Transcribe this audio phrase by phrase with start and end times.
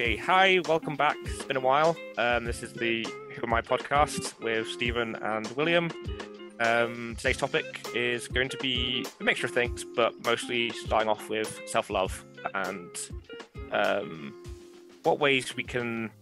[0.00, 1.16] Okay, hi, welcome back.
[1.24, 1.96] It's been a while.
[2.18, 5.90] Um, this is the Who Am I podcast with Stephen and William.
[6.60, 11.28] Um, today's topic is going to be a mixture of things, but mostly starting off
[11.28, 12.24] with self love
[12.54, 12.88] and
[13.72, 14.40] um,
[15.02, 16.12] what ways we can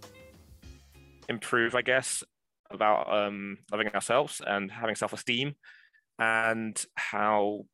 [1.28, 2.24] improve, I guess,
[2.70, 5.54] about um, loving ourselves and having self esteem,
[6.18, 7.66] and how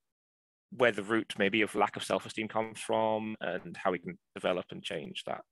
[0.76, 4.18] where the root maybe of lack of self esteem comes from, and how we can
[4.34, 5.42] develop and change that.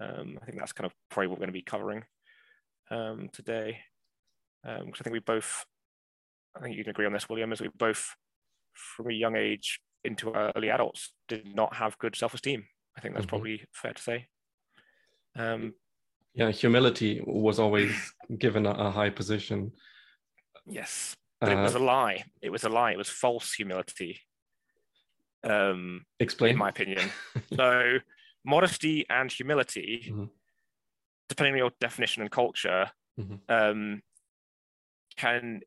[0.00, 2.04] Um, I think that's kind of probably what we're going to be covering
[2.90, 3.78] um, today.
[4.62, 5.64] Because um, I think we both,
[6.56, 8.14] I think you can agree on this, William, is we both,
[8.74, 12.64] from a young age into early adults, did not have good self esteem.
[12.96, 13.30] I think that's mm-hmm.
[13.30, 14.26] probably fair to say.
[15.36, 15.74] Um,
[16.34, 17.92] yeah, humility was always
[18.38, 19.72] given a, a, high position.
[20.66, 22.24] Yes, but uh, it was a lie.
[22.40, 22.92] It was a lie.
[22.92, 24.20] It was false humility.
[25.44, 26.52] Um, Explain.
[26.52, 27.10] In my opinion.
[27.54, 27.98] so
[28.44, 30.24] modesty and humility, mm-hmm.
[31.28, 33.34] depending on your definition and culture, mm-hmm.
[33.48, 34.02] um,
[35.16, 35.60] can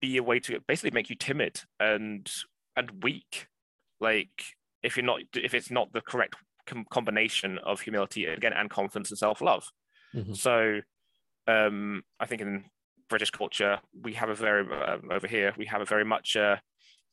[0.00, 2.30] be a way to basically make you timid and
[2.76, 3.46] and weak.
[4.00, 8.68] Like if you're not, if it's not the correct com- combination of humility again and
[8.68, 9.68] confidence and self love.
[10.14, 10.34] Mm-hmm.
[10.34, 10.80] So,
[11.46, 12.64] um, I think in
[13.08, 16.56] British culture we have a very uh, over here we have a very much uh,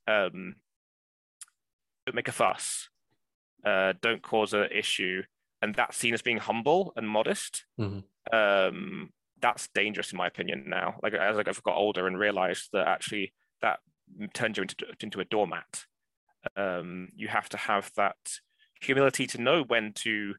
[0.08, 0.56] um,
[2.06, 2.90] don't make a fuss
[3.66, 5.24] uh, don't cause an issue,
[5.62, 7.66] and that's seen as being humble and modest.
[7.80, 8.00] Mm-hmm.
[8.36, 9.10] Um,
[9.42, 10.96] that's dangerous in my opinion now.
[11.02, 13.80] Like as I've got older and realized that actually that
[14.34, 15.86] turns you into into a doormat.
[16.56, 18.18] Um, you have to have that
[18.82, 20.36] humility to know when to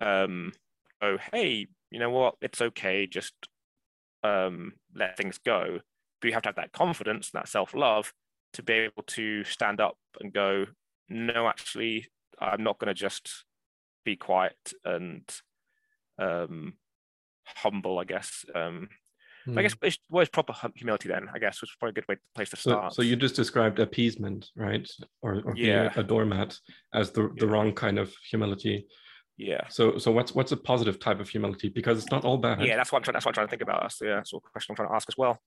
[0.00, 0.52] um,
[1.00, 3.34] go, hey, you know what, it's okay, just
[4.24, 5.80] um, let things go.
[6.20, 8.12] But you have to have that confidence, that self love
[8.54, 10.66] to be able to stand up and go,
[11.08, 12.08] no, actually,
[12.40, 13.44] I'm not going to just
[14.04, 15.22] be quiet and
[16.18, 16.74] um,
[17.44, 18.44] humble, I guess.
[18.54, 18.88] Um,
[19.46, 19.58] mm.
[19.58, 19.88] I guess hmm.
[20.08, 21.28] what is proper humility then?
[21.32, 22.92] I guess which is probably a good way, place to start.
[22.92, 24.88] So, so you just described appeasement, right?
[25.22, 25.88] Or, or yeah.
[25.88, 26.58] being a doormat
[26.94, 27.52] as the, the yeah.
[27.52, 28.86] wrong kind of humility.
[29.36, 29.68] Yeah.
[29.68, 31.68] So so what's what's a positive type of humility?
[31.68, 32.60] Because it's not all bad.
[32.60, 33.12] Yeah, that's what I'm trying.
[33.12, 33.82] That's what I'm trying to think about.
[33.82, 35.40] That's the yeah, sort of question I'm trying to ask as well.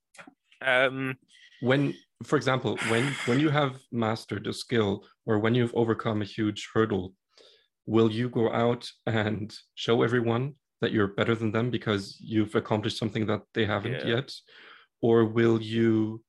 [0.66, 1.18] Um,
[1.62, 6.26] when for example when when you have mastered a skill or when you've overcome a
[6.26, 7.14] huge hurdle
[7.86, 12.98] will you go out and show everyone that you're better than them because you've accomplished
[12.98, 14.16] something that they haven't yeah.
[14.16, 14.32] yet
[15.02, 16.22] or will you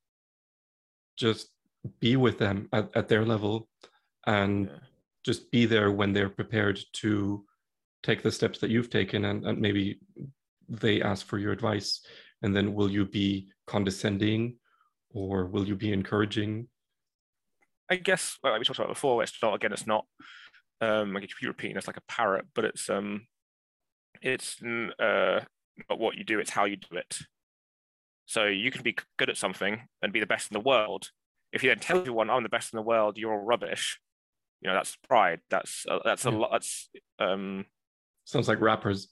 [1.17, 1.49] just
[1.99, 3.67] be with them at, at their level
[4.25, 4.77] and yeah.
[5.25, 7.43] just be there when they're prepared to
[8.03, 9.99] take the steps that you've taken and, and maybe
[10.69, 12.01] they ask for your advice
[12.41, 14.55] and then will you be condescending
[15.13, 16.67] or will you be encouraging?
[17.89, 20.05] I guess well, like we talked about before, it's not again, it's not
[20.81, 23.27] um, I keep repeating it's like a parrot, but it's um,
[24.21, 25.39] it's uh,
[25.89, 27.19] not what you do, it's how you do it.
[28.25, 31.09] So you can be good at something and be the best in the world.
[31.51, 33.99] If you then tell everyone I'm the best in the world, you're all rubbish.
[34.61, 35.41] You know that's pride.
[35.49, 36.51] That's uh, that's a lot.
[36.51, 37.65] That's um,
[38.25, 39.09] sounds like rappers.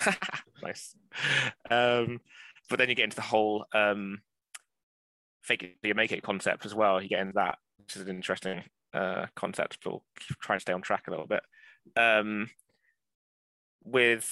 [0.62, 0.94] nice.
[1.70, 2.20] Um,
[2.68, 4.18] but then you get into the whole um,
[5.44, 7.00] fake it you make it concept as well.
[7.00, 8.62] You get into that, which is an interesting
[8.92, 10.04] uh, concept, but we'll
[10.40, 11.42] try and stay on track a little bit.
[11.96, 12.50] Um,
[13.84, 14.28] with,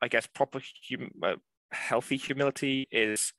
[0.00, 1.36] I guess, proper hum- uh,
[1.70, 3.32] healthy humility is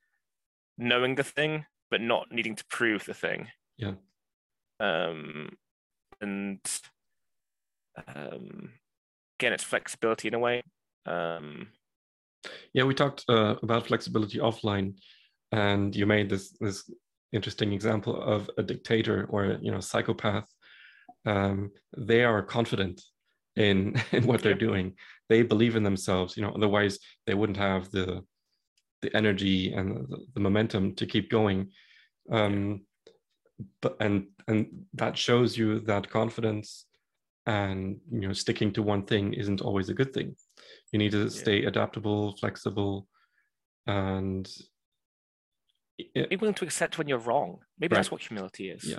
[0.78, 3.48] knowing the thing, but not needing to prove the thing.
[3.76, 3.94] Yeah.
[4.78, 5.50] Um,
[6.20, 6.60] and
[8.14, 8.70] um,
[9.38, 10.62] again, it's flexibility in a way.
[11.06, 11.68] Um,
[12.72, 14.94] yeah, we talked uh, about flexibility offline
[15.52, 16.90] and you made this this
[17.32, 20.48] interesting example of a dictator or you know psychopath.
[21.24, 23.02] Um, they are confident
[23.56, 24.94] in in what they're doing.
[25.28, 28.22] They believe in themselves you know otherwise they wouldn't have the
[29.02, 31.70] the energy and the, the momentum to keep going.
[32.30, 32.82] Um,
[33.80, 36.86] but and and that shows you that confidence
[37.46, 40.34] and you know sticking to one thing isn't always a good thing.
[40.92, 41.28] You need to yeah.
[41.28, 43.06] stay adaptable flexible
[43.86, 44.48] and
[45.98, 47.58] be willing to accept when you're wrong.
[47.78, 47.98] Maybe right.
[47.98, 48.84] that's what humility is.
[48.84, 48.98] Yeah.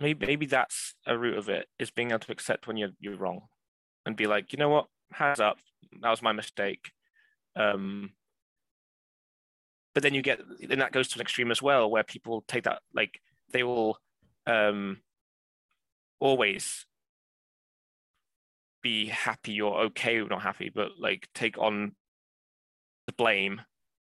[0.00, 3.16] Maybe maybe that's a root of it is being able to accept when you're you're
[3.16, 3.42] wrong,
[4.04, 5.56] and be like, you know what, hands up,
[6.02, 6.92] that was my mistake.
[7.54, 8.10] Um,
[9.94, 12.64] but then you get then that goes to an extreme as well, where people take
[12.64, 13.20] that like
[13.52, 13.98] they will
[14.46, 14.98] um,
[16.20, 16.84] always
[18.82, 21.92] be happy or okay or not happy, but like take on
[23.06, 23.62] the blame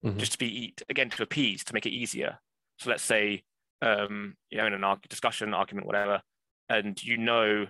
[0.06, 0.18] mm-hmm.
[0.18, 2.40] just to be again to appease to make it easier.
[2.80, 3.44] So let's say
[3.82, 6.22] um, you know in an arg- discussion, argument, whatever,
[6.70, 7.68] and you know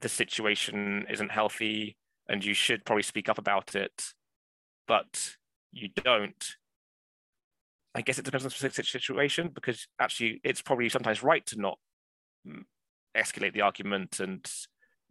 [0.00, 1.96] the situation isn't healthy
[2.28, 4.12] and you should probably speak up about it,
[4.86, 5.36] but
[5.72, 6.56] you don't.
[7.94, 11.58] I guess it depends on the specific situation because actually it's probably sometimes right to
[11.58, 11.78] not
[12.46, 12.62] mm,
[13.16, 14.48] escalate the argument and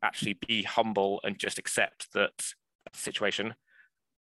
[0.03, 2.53] actually be humble and just accept that
[2.93, 3.55] situation.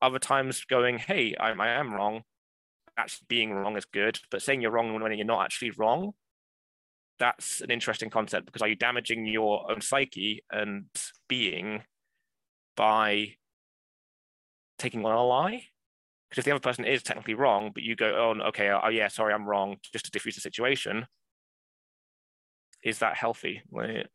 [0.03, 2.23] Other times going, hey, I, I am wrong.
[2.97, 6.13] Actually being wrong is good, but saying you're wrong when you're not actually wrong
[7.21, 10.87] that's an interesting concept because are you damaging your own psyche and
[11.29, 11.83] being
[12.77, 13.35] by
[14.79, 15.63] taking on a lie?
[16.29, 19.09] Because if the other person is technically wrong, but you go, oh, okay, oh, yeah,
[19.09, 21.07] sorry, I'm wrong, just to diffuse the situation,
[22.83, 23.63] is that healthy?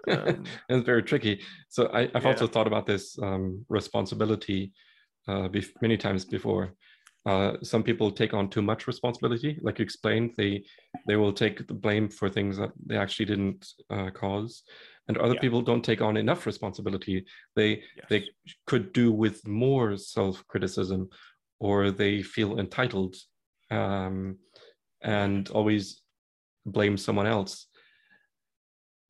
[0.08, 1.42] Um, it's very tricky.
[1.70, 2.32] So I, have yeah.
[2.32, 4.72] also thought about this um, responsibility
[5.28, 5.50] uh,
[5.82, 6.74] many times before.
[7.26, 10.34] Uh, some people take on too much responsibility, like you explained.
[10.38, 10.64] They
[11.08, 14.62] they will take the blame for things that they actually didn't uh, cause,
[15.08, 15.42] and other yeah.
[15.42, 17.26] people don't take on enough responsibility.
[17.56, 18.06] They yes.
[18.10, 18.26] they
[18.68, 21.10] could do with more self criticism,
[21.60, 23.16] or they feel entitled,
[23.72, 24.38] um,
[25.02, 26.02] and always
[26.68, 27.66] blame someone else.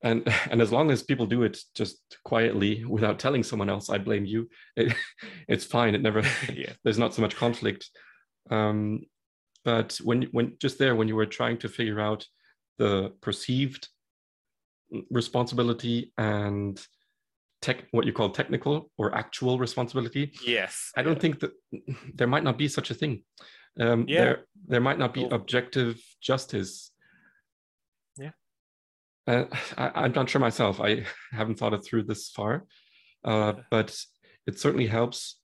[0.04, 3.98] And and as long as people do it just quietly without telling someone else, I
[3.98, 4.50] blame you.
[4.78, 4.94] It,
[5.48, 5.96] it's fine.
[5.96, 6.22] It never.
[6.54, 6.74] yeah.
[6.84, 7.90] There's not so much conflict
[8.50, 9.02] um,
[9.64, 12.26] but when when just there when you were trying to figure out
[12.78, 13.88] the perceived
[15.10, 16.80] responsibility and
[17.62, 21.20] tech what you call technical or actual responsibility yes i don't yeah.
[21.20, 21.52] think that
[22.14, 23.24] there might not be such a thing
[23.80, 24.22] um, yeah.
[24.22, 25.34] there there might not be cool.
[25.34, 26.92] objective justice
[29.28, 29.46] uh,
[29.78, 30.80] I, am not sure myself.
[30.80, 32.66] I haven't thought it through this far.
[33.24, 33.98] Uh, but
[34.46, 35.38] it certainly helps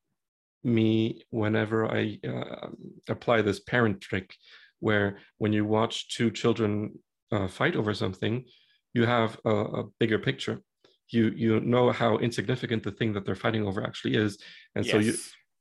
[0.63, 2.67] me whenever I uh,
[3.09, 4.35] apply this parent trick,
[4.79, 6.99] where when you watch two children
[7.31, 8.45] uh, fight over something,
[8.93, 10.61] you have a, a, bigger picture.
[11.09, 14.37] You you know how insignificant the thing that they're fighting over actually is,
[14.75, 14.91] and yes.
[14.91, 15.13] so you,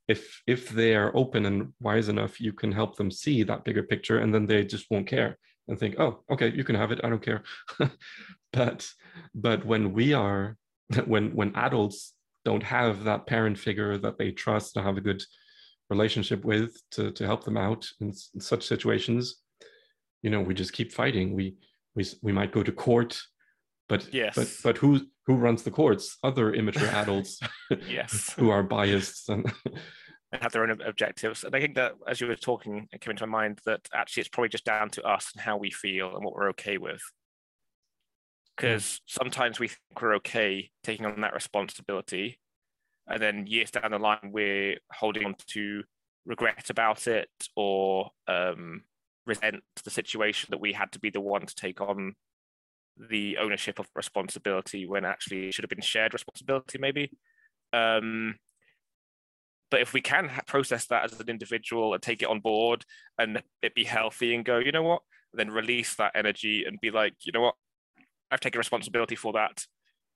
[0.07, 3.83] if if they are open and wise enough, you can help them see that bigger
[3.83, 6.99] picture, and then they just won't care and think, oh, okay, you can have it,
[7.03, 7.43] I don't care.
[8.53, 8.89] but
[9.33, 10.57] but when we are
[11.05, 12.13] when when adults
[12.43, 15.23] don't have that parent figure that they trust to have a good
[15.89, 19.41] relationship with to, to help them out in, in such situations
[20.21, 21.55] you know we just keep fighting we
[21.95, 23.21] we, we might go to court
[23.89, 24.33] but yes.
[24.35, 27.39] but but who who runs the courts other immature adults
[27.87, 29.51] yes who are biased and
[30.31, 31.43] and have their own objectives.
[31.43, 34.21] And i think that as you were talking it came into my mind that actually
[34.21, 37.01] it's probably just down to us and how we feel and what we're okay with.
[38.55, 42.39] Because sometimes we think we're okay taking on that responsibility
[43.07, 45.83] and then years down the line we're holding on to
[46.25, 48.83] regret about it or um,
[49.25, 52.13] resent the situation that we had to be the one to take on
[53.09, 57.11] the ownership of responsibility when actually it should have been shared responsibility maybe.
[57.73, 58.35] Um,
[59.71, 62.85] but if we can process that as an individual and take it on board
[63.17, 65.01] and it be healthy and go you know what
[65.33, 67.55] then release that energy and be like you know what
[68.31, 69.65] I've taken responsibility for that.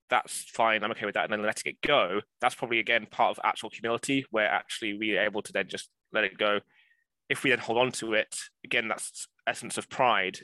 [0.09, 0.83] That's fine.
[0.83, 1.25] I'm okay with that.
[1.25, 2.21] And then letting it go.
[2.39, 5.89] That's probably again part of actual humility, where actually we are able to then just
[6.13, 6.61] let it go.
[7.29, 10.39] If we then hold on to it, again, that's essence of pride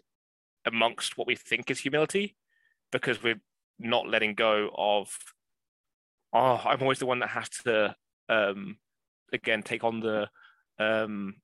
[0.66, 2.36] amongst what we think is humility,
[2.92, 3.42] because we're
[3.80, 5.16] not letting go of.
[6.34, 7.96] Oh, I'm always the one that has to,
[8.30, 8.78] um,
[9.34, 10.30] again, take on the
[10.80, 11.36] um,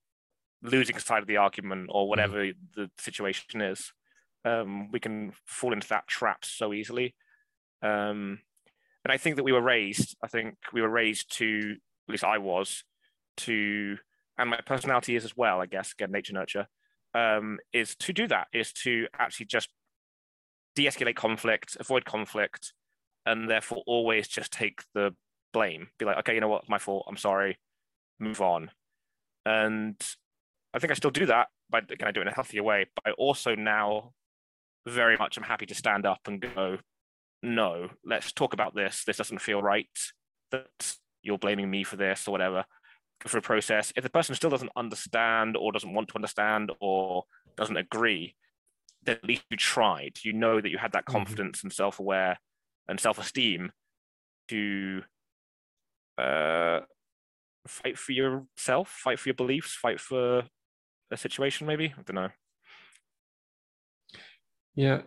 [0.62, 2.56] losing side of the argument or whatever mm.
[2.76, 3.92] the situation is
[4.48, 7.16] um, we can fall into that trap so easily.
[7.82, 8.40] Um,
[9.04, 11.76] and I think that we were raised, I think we were raised to,
[12.08, 12.84] at least I was,
[13.38, 13.98] to,
[14.38, 16.68] and my personality is as well, I guess, again, nature nurture,
[17.14, 19.70] um, is to do that, is to actually just
[20.76, 22.74] de escalate conflict, avoid conflict,
[23.26, 25.16] and therefore always just take the
[25.54, 25.88] blame.
[26.00, 27.58] Be like, okay, you know what, my fault, I'm sorry,
[28.20, 28.72] move on.
[29.46, 29.96] And
[30.74, 32.86] I think I still do that, but can I do it in a healthier way?
[32.96, 34.14] But I also now
[34.86, 36.78] very much I'm happy to stand up and go,
[37.44, 39.04] no, let's talk about this.
[39.06, 39.90] This doesn't feel right.
[40.52, 42.66] That you're blaming me for this or whatever.
[43.26, 43.92] For a process.
[43.96, 47.24] If the person still doesn't understand or doesn't want to understand or
[47.56, 48.36] doesn't agree,
[49.04, 50.20] then at least you tried.
[50.24, 51.18] You know that you had that mm-hmm.
[51.18, 51.68] confidence mm-hmm.
[51.68, 52.40] and self-aware
[52.88, 53.72] and self-esteem
[54.50, 55.02] to
[56.18, 56.82] uh,
[57.68, 60.44] fight for yourself, fight for your beliefs, fight for
[61.12, 61.68] a situation.
[61.68, 62.30] Maybe I don't know.
[64.76, 65.02] Yeah,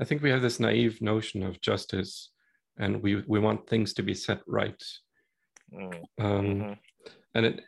[0.00, 2.30] I think we have this naive notion of justice,
[2.78, 4.82] and we we want things to be set right.
[5.72, 5.94] Mm.
[6.20, 6.72] Um, mm-hmm.
[7.34, 7.60] And it,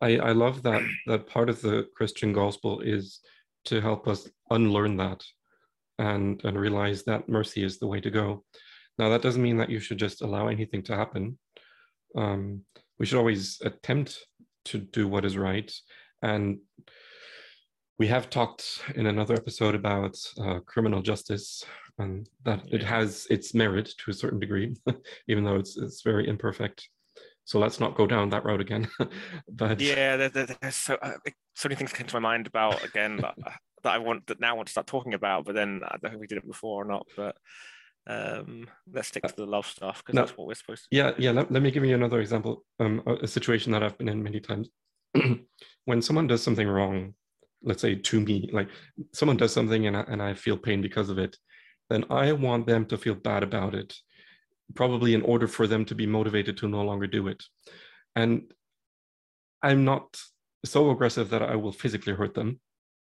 [0.00, 3.20] I I love that that part of the Christian gospel is
[3.66, 5.22] to help us unlearn that,
[5.98, 8.44] and and realize that mercy is the way to go.
[8.98, 11.38] Now, that doesn't mean that you should just allow anything to happen.
[12.16, 12.64] Um,
[12.98, 14.26] we should always attempt
[14.66, 15.72] to do what is right.
[16.22, 16.58] And
[17.98, 21.64] we have talked in another episode about uh, criminal justice
[21.98, 24.74] and that it has its merit to a certain degree,
[25.28, 26.88] even though it's, it's very imperfect.
[27.44, 28.88] So let's not go down that road again.
[29.48, 31.14] but yeah, there, there, there's so, uh,
[31.54, 33.34] so many things came to my mind about again that,
[33.82, 36.16] that I want that now want to start talking about, but then I don't know
[36.16, 37.06] if we did it before or not.
[37.16, 37.36] But
[38.08, 40.88] um, let's stick to the love stuff because no, that's what we're supposed to.
[40.90, 41.22] Yeah, do.
[41.22, 41.30] yeah.
[41.32, 42.64] Let, let me give you another example.
[42.80, 44.70] Um, a, a situation that I've been in many times.
[45.84, 47.14] when someone does something wrong,
[47.62, 48.68] let's say to me, like
[49.12, 51.36] someone does something and I, and I feel pain because of it,
[51.90, 53.94] then I want them to feel bad about it,
[54.74, 57.42] probably in order for them to be motivated to no longer do it.
[58.16, 58.52] And
[59.62, 60.18] I'm not
[60.64, 62.60] so aggressive that I will physically hurt them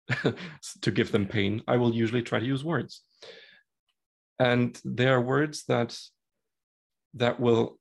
[0.82, 1.62] to give them pain.
[1.68, 3.04] I will usually try to use words
[4.40, 5.98] and there are words that
[7.14, 7.80] that will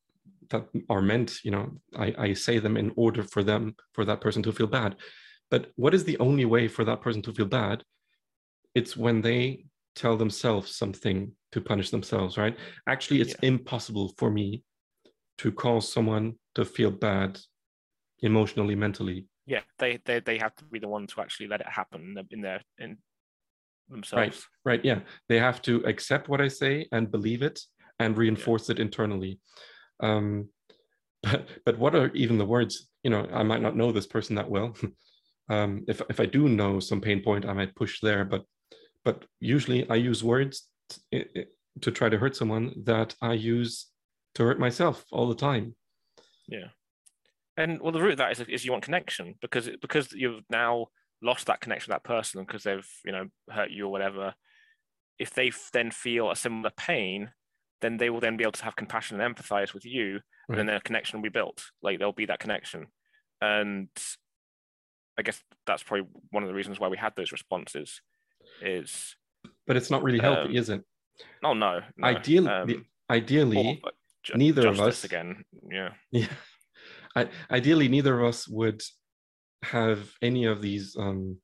[0.51, 4.21] that are meant you know I, I say them in order for them for that
[4.21, 4.97] person to feel bad.
[5.51, 7.85] But what is the only way for that person to feel bad?
[8.75, 12.57] It's when they tell themselves something to punish themselves right?
[12.87, 13.49] Actually it's yeah.
[13.49, 14.63] impossible for me
[15.39, 17.39] to cause someone to feel bad
[18.21, 19.27] emotionally mentally.
[19.47, 22.41] Yeah they, they they have to be the one to actually let it happen in
[22.41, 22.99] their in
[23.89, 24.47] themselves.
[24.65, 25.01] Right, right, yeah.
[25.29, 27.61] They have to accept what I say and believe it
[27.99, 28.75] and reinforce yeah.
[28.75, 29.41] it internally.
[30.01, 30.49] Um,
[31.23, 32.89] but but what are even the words?
[33.03, 34.75] You know, I might not know this person that well.
[35.49, 38.25] um, if if I do know some pain point, I might push there.
[38.25, 38.45] But
[39.05, 40.69] but usually I use words
[41.13, 41.25] to,
[41.81, 43.87] to try to hurt someone that I use
[44.35, 45.75] to hurt myself all the time.
[46.49, 46.69] Yeah,
[47.57, 50.89] and well, the root of that is is you want connection because because you've now
[51.23, 54.35] lost that connection with that person because they've you know hurt you or whatever.
[55.19, 57.31] If they then feel a similar pain
[57.83, 60.23] then they will then be able to have compassion and empathize with you right.
[60.49, 61.63] and then their connection will be built.
[61.83, 62.87] Like there'll be that connection.
[63.43, 63.89] And
[65.19, 68.01] i guess that's probably one of the reasons why we had those responses
[68.63, 69.17] is
[69.67, 70.83] but it's not really healthy um, is it?
[71.43, 72.07] Oh no, no.
[72.07, 73.83] ideally um, ideally
[74.23, 75.91] ju- neither of us again yeah.
[76.11, 76.29] Yeah.
[77.15, 78.83] I, ideally neither of us would
[79.63, 81.39] have any of these um,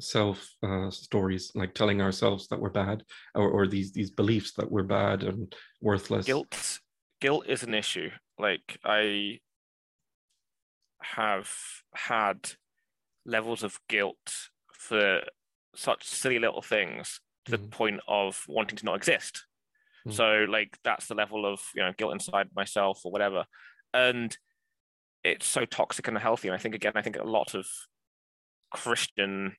[0.00, 3.02] self uh, stories, like telling ourselves that we're bad,
[3.34, 6.26] or, or these these beliefs that we're bad and worthless.
[6.26, 6.80] Guilt,
[7.20, 8.10] guilt is an issue.
[8.38, 9.38] Like I
[11.02, 11.50] have
[11.94, 12.52] had
[13.24, 15.22] levels of guilt for
[15.74, 17.62] such silly little things to mm-hmm.
[17.62, 19.46] the point of wanting to not exist.
[20.06, 20.16] Mm-hmm.
[20.16, 23.44] So like that's the level of you know guilt inside myself or whatever,
[23.94, 24.36] and
[25.24, 26.48] it's so toxic and unhealthy.
[26.48, 27.66] And I think again, I think a lot of
[28.70, 29.56] Christian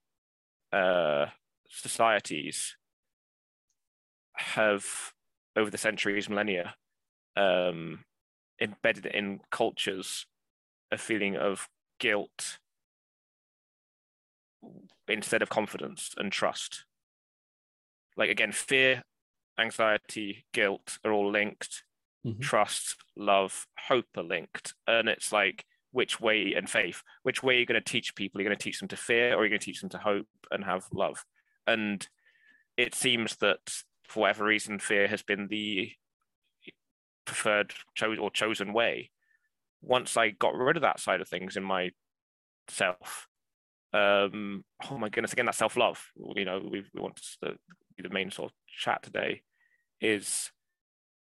[0.71, 1.27] uh,
[1.69, 2.75] societies
[4.35, 4.85] have,
[5.55, 6.75] over the centuries, millennia,
[7.35, 8.03] um,
[8.59, 10.25] embedded in cultures
[10.91, 11.67] a feeling of
[11.99, 12.59] guilt
[15.07, 16.85] instead of confidence and trust.
[18.15, 19.03] Like again, fear,
[19.59, 21.83] anxiety, guilt are all linked
[22.25, 22.41] mm-hmm.
[22.41, 24.73] trust, love, hope are linked.
[24.87, 28.39] And it's like, which way and faith, which way are you going to teach people?
[28.39, 29.91] Are you going to teach them to fear or are you going to teach them
[29.91, 31.23] to hope and have love?
[31.67, 32.05] And
[32.77, 33.59] it seems that
[34.07, 35.91] for whatever reason, fear has been the
[37.25, 39.11] preferred cho- or chosen way.
[39.81, 43.27] Once I got rid of that side of things in myself,
[43.93, 46.03] um, oh my goodness, again, that self love,
[46.35, 47.55] you know, we, we want to
[47.95, 49.41] be the main sort of chat today
[50.01, 50.51] is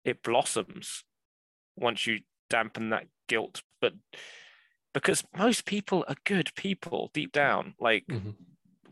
[0.04, 1.04] it blossoms
[1.76, 3.62] once you dampen that guilt.
[3.80, 3.94] But
[4.92, 8.30] because most people are good people deep down, like mm-hmm.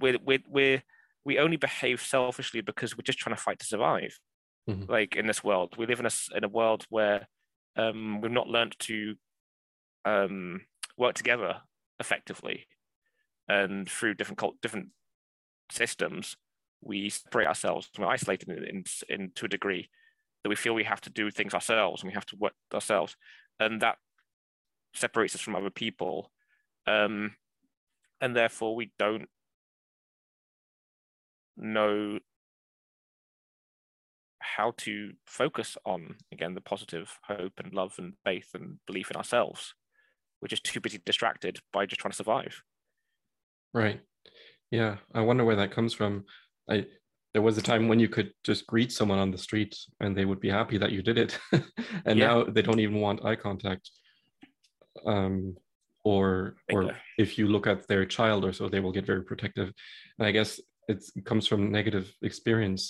[0.00, 0.82] we're, we're, we're,
[1.24, 4.18] we only behave selfishly because we're just trying to fight to survive.
[4.68, 4.90] Mm-hmm.
[4.90, 7.26] Like in this world, we live in a, in a world where
[7.76, 9.14] um, we've not learned to
[10.04, 10.62] um,
[10.96, 11.56] work together
[11.98, 12.66] effectively.
[13.48, 14.88] And through different cult, different
[15.70, 16.36] systems,
[16.82, 19.88] we separate ourselves, we're isolated in, in, in to a degree
[20.42, 23.16] that we feel we have to do things ourselves and we have to work ourselves,
[23.58, 23.96] and that
[24.94, 26.32] separates us from other people,
[26.86, 27.34] um,
[28.20, 29.28] and therefore we don't
[31.56, 32.18] know
[34.40, 39.16] how to focus on again the positive hope and love and faith and belief in
[39.16, 39.74] ourselves.
[40.40, 42.62] We're just too busy distracted by just trying to survive.
[43.74, 44.00] Right.
[44.70, 46.24] Yeah, I wonder where that comes from.
[46.70, 46.86] I
[47.38, 50.24] there was a time when you could just greet someone on the street and they
[50.24, 51.38] would be happy that you did it.
[52.04, 52.26] And yeah.
[52.26, 53.88] now they don't even want eye contact
[55.06, 55.56] um,
[56.02, 59.72] or or if you look at their child or so they will get very protective.
[60.18, 60.50] And i guess
[60.88, 62.82] it comes from negative experience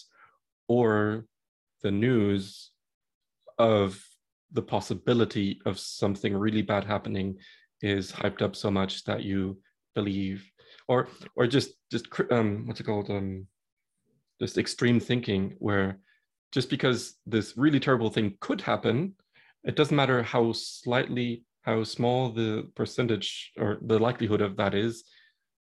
[0.66, 1.26] or
[1.82, 2.70] the news
[3.58, 4.02] of
[4.52, 7.36] the possibility of something really bad happening
[7.82, 9.58] is hyped up so much that you
[9.94, 10.40] believe
[10.92, 13.10] or or just just um what's it called?
[13.10, 13.46] Um
[14.40, 15.98] just extreme thinking where
[16.52, 19.14] just because this really terrible thing could happen
[19.64, 25.04] it doesn't matter how slightly how small the percentage or the likelihood of that is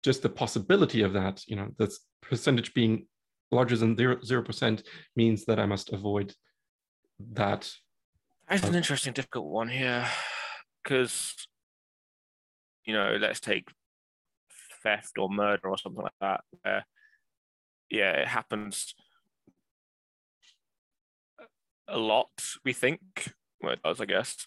[0.02, 3.06] just the possibility of that you know this percentage being
[3.52, 4.82] larger than zero percent
[5.14, 6.34] means that i must avoid
[7.32, 7.70] that.
[8.48, 10.06] That's an interesting difficult one here
[10.82, 11.34] because
[12.84, 13.68] you know let's take
[14.82, 16.84] theft or murder or something like that where
[17.90, 18.94] yeah it happens
[21.88, 22.30] a lot
[22.64, 23.00] we think
[23.62, 24.46] well it does i guess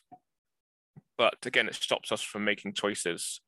[1.18, 3.42] but again it stops us from making choices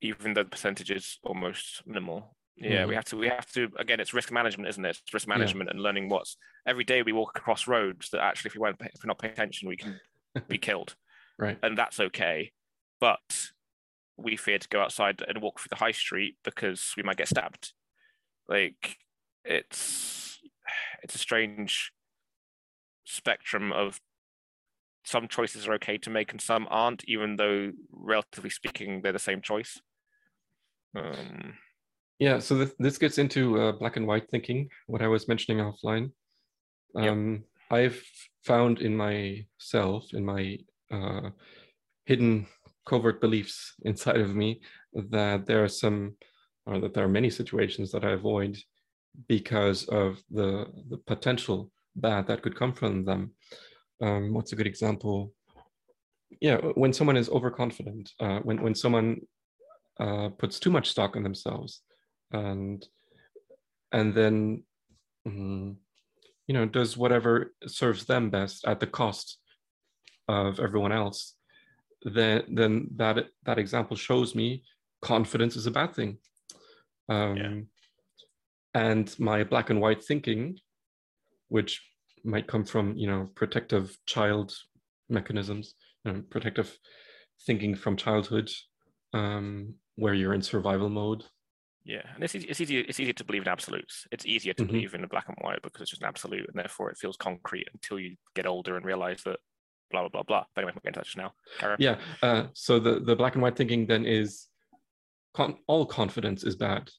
[0.00, 2.88] even though the percentage is almost minimal yeah mm.
[2.88, 5.68] we have to we have to again it's risk management isn't it it's risk management
[5.68, 5.72] yeah.
[5.72, 9.02] and learning what's every day we walk across roads that actually if we weren't if
[9.02, 9.98] we're not paying attention we can
[10.48, 10.94] be killed
[11.38, 12.52] right and that's okay
[13.00, 13.18] but
[14.22, 17.28] we fear to go outside and walk through the high street because we might get
[17.28, 17.72] stabbed.
[18.50, 18.98] Like
[19.44, 20.40] it's
[21.02, 21.92] it's a strange
[23.04, 24.00] spectrum of
[25.04, 29.18] some choices are okay to make and some aren't, even though relatively speaking they're the
[29.18, 29.80] same choice.
[30.96, 31.54] Um,
[32.18, 35.64] yeah, so this, this gets into uh, black and white thinking, what I was mentioning
[35.64, 36.10] offline.
[36.94, 37.40] Um, yep.
[37.70, 38.02] I've
[38.44, 40.58] found in myself, in my
[40.92, 41.30] uh,
[42.04, 42.46] hidden
[42.86, 44.60] covert beliefs inside of me
[44.92, 46.16] that there are some
[46.66, 48.56] or that there are many situations that I avoid
[49.28, 53.32] because of the the potential bad that could come from them.
[54.00, 55.32] Um, what's a good example?
[56.40, 59.20] Yeah, when someone is overconfident, uh, when when someone
[59.98, 61.82] uh, puts too much stock in themselves,
[62.32, 62.86] and
[63.92, 64.62] and then
[65.26, 65.74] mm,
[66.46, 69.38] you know does whatever serves them best at the cost
[70.28, 71.34] of everyone else
[72.04, 74.62] then then that that example shows me
[75.02, 76.18] confidence is a bad thing.
[77.10, 77.60] Um, yeah.
[78.72, 80.56] And my black and white thinking,
[81.48, 81.82] which
[82.24, 84.52] might come from you know protective child
[85.08, 86.78] mechanisms, you know, protective
[87.46, 88.48] thinking from childhood,
[89.12, 91.24] um, where you're in survival mode.
[91.84, 94.06] Yeah, and it's easy, it's easier it's easier to believe in absolutes.
[94.12, 94.72] It's easier to mm-hmm.
[94.72, 97.16] believe in the black and white because it's just an absolute, and therefore it feels
[97.16, 99.38] concrete until you get older and realize that
[99.90, 100.44] blah blah blah blah.
[100.54, 101.32] But anyway, we'll get in touch now.
[101.78, 101.98] Yeah.
[102.22, 104.46] Uh, so the the black and white thinking then is
[105.34, 106.90] con- all confidence is bad,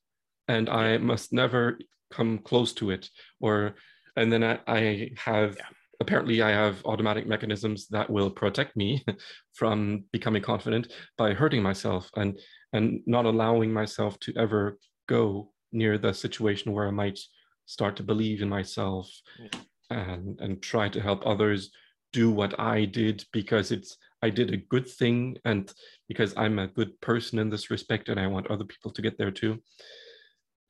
[0.52, 1.80] and I must never
[2.12, 3.10] come close to it.
[3.40, 3.76] Or
[4.18, 5.66] and then I, I have yeah.
[6.02, 9.04] apparently I have automatic mechanisms that will protect me
[9.54, 12.38] from becoming confident by hurting myself and
[12.74, 17.20] and not allowing myself to ever go near the situation where I might
[17.66, 19.10] start to believe in myself
[19.40, 19.60] yeah.
[19.90, 21.72] and and try to help others
[22.12, 25.74] do what I did because it's I did a good thing and
[26.10, 29.18] because I'm a good person in this respect and I want other people to get
[29.18, 29.54] there too.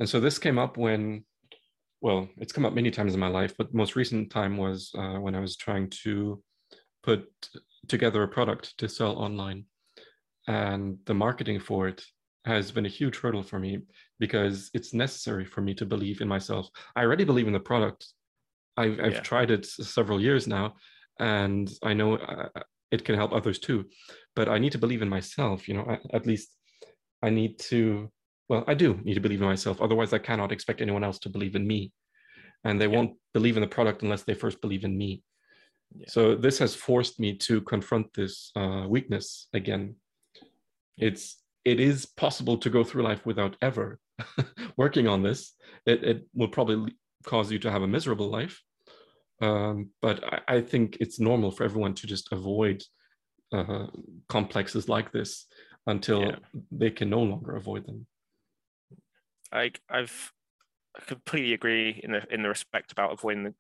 [0.02, 1.24] And so this came up when,
[2.02, 5.20] well, it's come up many times in my life, but most recent time was uh,
[5.20, 6.42] when I was trying to
[7.04, 7.30] put
[7.88, 9.66] together a product to sell online.
[10.48, 12.04] And the marketing for it
[12.46, 13.82] has been a huge hurdle for me
[14.20, 16.68] because it's necessary for me to believe in myself.
[16.96, 18.08] I already believe in the product.
[18.78, 19.20] I've, I've yeah.
[19.20, 20.74] tried it several years now
[21.20, 22.50] and I know uh,
[22.90, 23.86] it can help others too.
[24.36, 25.68] But I need to believe in myself.
[25.68, 26.50] You know, at least
[27.22, 28.12] I need to.
[28.52, 29.82] Well, I do need to believe in myself.
[29.82, 31.94] Otherwise, I cannot expect anyone else to believe in me,
[32.66, 32.98] and they yeah.
[32.98, 35.24] won't believe in the product unless they first believe in me.
[35.96, 36.08] Yeah.
[36.10, 39.96] So this has forced me to confront this uh, weakness again.
[40.98, 44.02] It's it is possible to go through life without ever
[44.76, 45.54] working on this.
[45.86, 48.62] It it will probably cause you to have a miserable life,
[49.42, 52.84] um, but I, I, think it's normal for everyone to just avoid
[53.54, 53.88] uh,
[54.28, 55.46] complexes like this
[55.88, 56.36] until yeah.
[56.70, 58.08] they can no longer avoid them.
[59.52, 60.32] I, I've
[60.96, 63.54] I completely agree in the in the respect about avoiding the,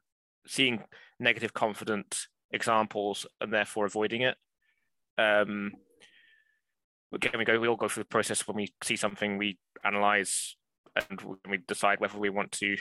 [0.47, 0.83] seeing
[1.19, 4.35] negative confident examples and therefore avoiding it.
[5.17, 5.71] Um,
[7.13, 10.55] again, we go we all go through the process when we see something, we analyze
[10.95, 12.75] and we decide whether we want to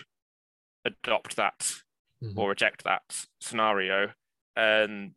[0.85, 1.61] adopt that
[2.23, 2.39] mm-hmm.
[2.39, 3.03] or reject that
[3.41, 4.11] scenario.
[4.57, 5.13] And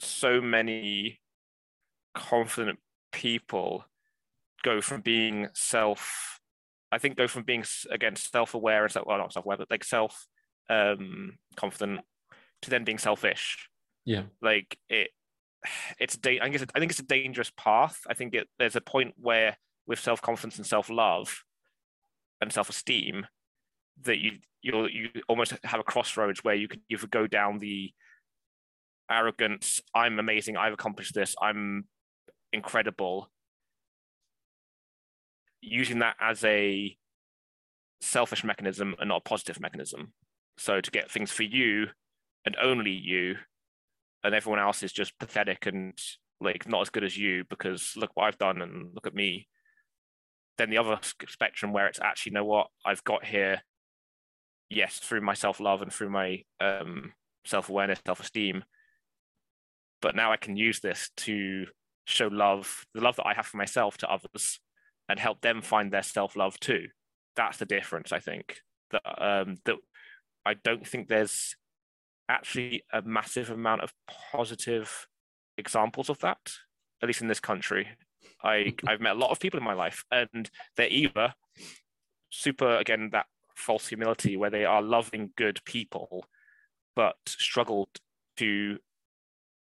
[0.00, 1.20] so many
[2.14, 2.78] confident
[3.12, 3.84] people
[4.62, 6.40] go from being self,
[6.92, 10.26] I think, go from being again self-aware and self, well, not self-aware, but like self
[10.68, 12.00] um, confident
[12.62, 13.68] to then being selfish.
[14.04, 15.10] Yeah, like it.
[15.98, 18.00] It's da- I think it's a, I think it's a dangerous path.
[18.08, 21.42] I think it, there's a point where with self confidence and self love
[22.40, 23.26] and self esteem,
[24.02, 27.92] that you you you almost have a crossroads where you can either go down the
[29.10, 31.84] arrogance i'm amazing i've accomplished this i'm
[32.52, 33.28] incredible
[35.60, 36.96] using that as a
[38.00, 40.12] selfish mechanism and not a positive mechanism.
[40.58, 41.88] So to get things for you
[42.44, 43.36] and only you
[44.24, 45.98] and everyone else is just pathetic and
[46.40, 49.48] like not as good as you because look what i've done and look at me.
[50.58, 53.62] Then the other spectrum where it's actually you know what i've got here
[54.68, 57.12] yes through my self-love and through my um,
[57.44, 58.62] self-awareness self-esteem
[60.02, 61.66] but now i can use this to
[62.04, 64.60] show love the love that i have for myself to others
[65.10, 66.86] and help them find their self-love too.
[67.36, 68.58] That's the difference i think
[68.90, 69.76] that um that
[70.44, 71.54] i don't think there's
[72.28, 73.92] actually a massive amount of
[74.32, 75.06] positive
[75.56, 76.38] examples of that
[77.02, 77.88] at least in this country.
[78.42, 81.34] I I've met a lot of people in my life, and they're either
[82.30, 86.26] super again that false humility where they are loving good people,
[86.96, 87.88] but struggled
[88.38, 88.78] to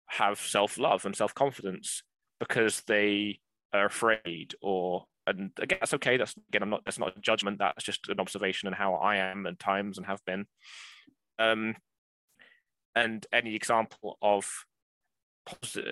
[0.07, 2.03] have self love and self confidence
[2.39, 3.41] because they
[3.73, 6.17] are afraid or and again that's okay.
[6.17, 7.59] That's again i'm not that's not a judgment.
[7.59, 10.47] That's just an observation and how i am and times and have been.
[11.39, 11.77] Um
[12.95, 14.49] and any example of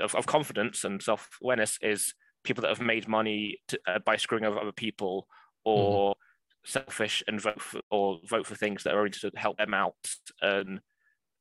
[0.02, 4.44] of, of confidence and self-awareness is people that have made money to, uh, by screwing
[4.44, 5.28] over other people
[5.64, 6.70] or mm-hmm.
[6.70, 9.94] selfish and vote for, or vote for things that are only to help them out.
[10.40, 10.80] And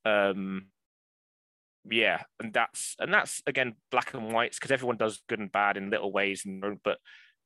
[0.06, 0.68] um
[1.90, 5.76] yeah and that's and that's again black and whites because everyone does good and bad
[5.76, 6.98] in little ways and but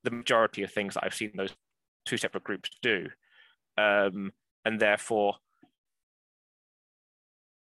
[0.10, 1.56] the majority of things that i've seen those
[2.06, 3.08] two separate groups do
[3.78, 4.32] um
[4.66, 5.36] and therefore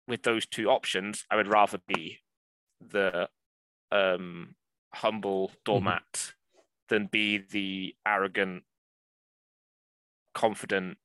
[0.08, 2.18] with those two options i would rather be
[2.90, 3.28] the
[3.90, 4.54] um
[4.94, 6.60] humble doormat mm-hmm.
[6.88, 8.62] than be the arrogant,
[10.34, 10.98] confident,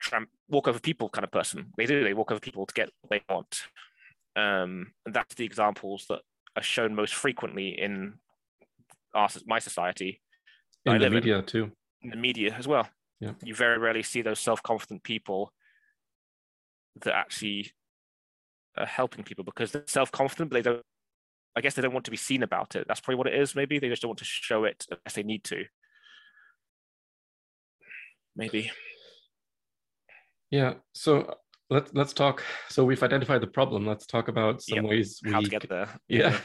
[0.00, 1.72] tramp, walk over people kind of person.
[1.76, 3.62] They do, they walk over people to get what they want.
[4.34, 6.20] Um, and that's the examples that
[6.56, 8.14] are shown most frequently in
[9.14, 10.20] our, my society.
[10.84, 11.70] In the media in, too.
[12.02, 12.88] In the media as well.
[13.20, 13.32] Yeah.
[13.44, 15.52] You very rarely see those self-confident people
[17.02, 17.72] that actually
[18.76, 20.82] are helping people because they're self-confident, but they don't
[21.54, 22.86] I guess they don't want to be seen about it.
[22.88, 23.54] That's probably what it is.
[23.54, 25.64] Maybe they just don't want to show it unless they need to.
[28.34, 28.70] Maybe.
[30.50, 30.74] Yeah.
[30.94, 31.34] So
[31.68, 32.42] let's let's talk.
[32.70, 33.86] So we've identified the problem.
[33.86, 34.84] Let's talk about some yep.
[34.84, 35.88] ways we how to get there.
[36.08, 36.38] Yeah.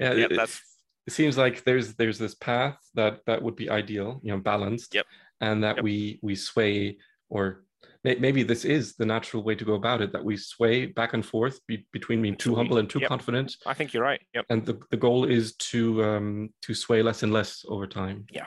[0.00, 0.12] Yeah.
[0.14, 0.60] yeah it, that's.
[1.06, 4.94] It seems like there's there's this path that that would be ideal, you know, balanced.
[4.94, 5.06] Yep.
[5.40, 5.84] And that yep.
[5.84, 7.66] we we sway or
[8.04, 11.26] maybe this is the natural way to go about it that we sway back and
[11.26, 13.08] forth be, between being too humble and too yep.
[13.08, 14.44] confident i think you're right yep.
[14.48, 18.46] and the, the goal is to um to sway less and less over time yeah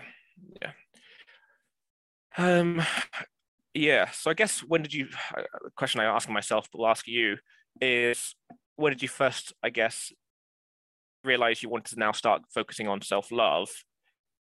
[0.61, 0.71] yeah
[2.37, 2.81] um
[3.73, 6.87] yeah so i guess when did you uh, the question i ask myself but will
[6.87, 7.37] ask you
[7.81, 8.35] is
[8.75, 10.11] when did you first i guess
[11.23, 13.69] realize you wanted to now start focusing on self-love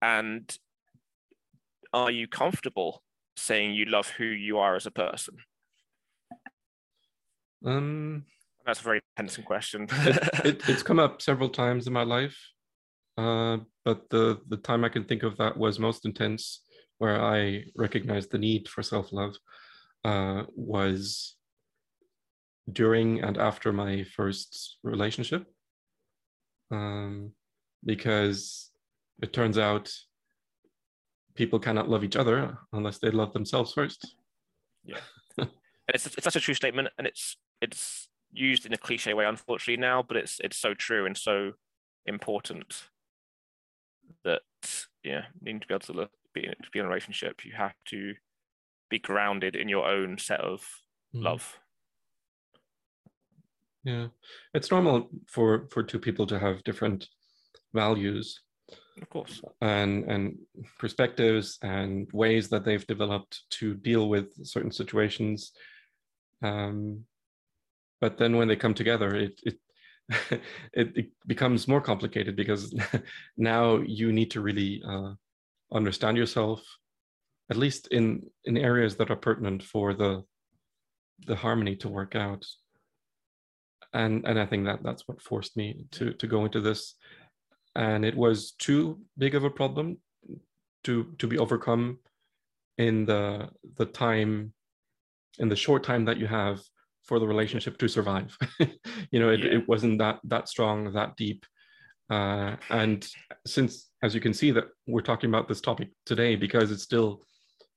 [0.02, 0.58] and
[1.92, 3.02] are you comfortable
[3.36, 5.36] saying you love who you are as a person?
[7.64, 8.24] Um,
[8.66, 9.86] That's a very tension question.
[9.90, 12.36] it, it, it's come up several times in my life,
[13.16, 16.60] uh, but the the time I can think of that was most intense,
[16.98, 19.36] where I recognized the need for self love,
[20.04, 21.36] uh, was
[22.70, 25.46] during and after my first relationship,
[26.70, 27.32] um,
[27.84, 28.70] because
[29.22, 29.92] it turns out
[31.34, 34.14] people cannot love each other unless they love themselves first.
[34.84, 35.00] Yeah,
[35.38, 35.48] and
[35.88, 39.80] it's it's such a true statement, and it's it's used in a cliche way, unfortunately
[39.80, 41.52] now, but it's it's so true and so
[42.06, 42.84] important
[44.24, 44.42] that
[45.02, 47.52] yeah, you need to be able to look, be, to be in a relationship, you
[47.56, 48.14] have to
[48.90, 50.66] be grounded in your own set of
[51.14, 51.22] mm.
[51.22, 51.58] love.
[53.84, 54.08] Yeah,
[54.54, 57.08] it's normal for for two people to have different
[57.74, 58.40] values
[59.00, 59.42] of course.
[59.60, 60.38] and and
[60.78, 65.52] perspectives and ways that they've developed to deal with certain situations.
[66.42, 67.04] Um,
[68.00, 69.58] but then when they come together it it
[70.72, 72.74] it, it, becomes more complicated because
[73.38, 75.12] now you need to really uh,
[75.72, 76.60] understand yourself
[77.50, 80.22] at least in in areas that are pertinent for the
[81.26, 82.44] the harmony to work out
[83.94, 86.94] and and i think that that's what forced me to to go into this
[87.76, 89.98] and it was too big of a problem
[90.82, 91.98] to to be overcome
[92.78, 94.52] in the the time
[95.38, 96.60] in the short time that you have
[97.02, 98.36] for the relationship to survive
[99.10, 99.56] you know it, yeah.
[99.56, 101.44] it wasn't that that strong that deep
[102.10, 103.08] uh, and
[103.46, 107.22] since as you can see that we're talking about this topic today because it's still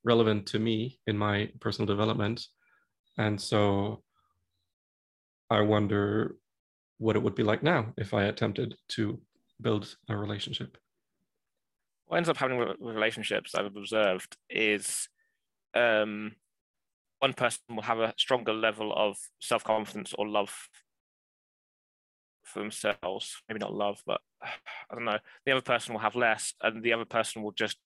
[0.04, 2.46] relevant to me in my personal development.
[3.18, 4.04] And so
[5.50, 6.36] I wonder
[6.98, 9.20] what it would be like now if I attempted to
[9.62, 10.78] build a relationship.
[12.06, 15.10] What ends up happening with relationships I've observed is
[15.74, 16.36] um,
[17.20, 20.70] one person will have a stronger level of self confidence or love
[22.44, 23.42] for themselves.
[23.48, 25.20] Maybe not love, but I don't know.
[25.46, 27.78] The other person will have less, and the other person will just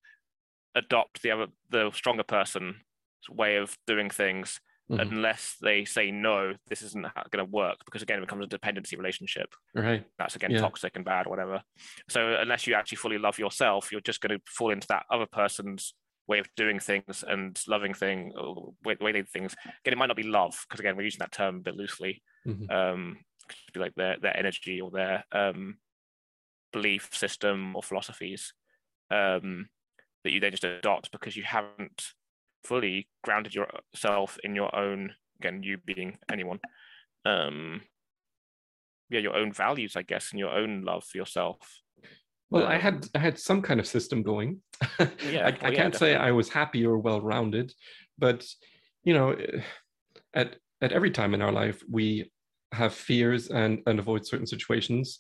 [0.76, 2.76] adopt the other the stronger person's
[3.30, 4.62] way of doing things
[4.92, 5.00] mm-hmm.
[5.00, 8.96] unless they say no this isn't going to work because again it becomes a dependency
[8.96, 10.60] relationship right that's again yeah.
[10.60, 11.62] toxic and bad whatever
[12.10, 15.26] so unless you actually fully love yourself you're just going to fall into that other
[15.26, 15.94] person's
[16.28, 18.32] way of doing things and loving thing
[18.84, 21.20] way, way they do things again it might not be love because again we're using
[21.20, 22.72] that term a bit loosely mm-hmm.
[22.72, 23.18] um
[23.74, 25.78] be like their their energy or their um
[26.72, 28.54] belief system or philosophies
[29.10, 29.68] um
[30.24, 32.14] that you then just adopt because you haven't
[32.64, 36.60] fully grounded yourself in your own again you being anyone
[37.26, 37.82] um
[39.10, 41.58] yeah your own values i guess and your own love for yourself.
[42.50, 44.62] Well i had i had some kind of system going.
[45.00, 47.74] Yeah, I, well, I, can't say i was happy or well rounded
[48.18, 48.46] but
[49.04, 49.38] you know
[50.34, 52.32] at at every time in our life we
[52.74, 55.20] have fears and and avoid certain situations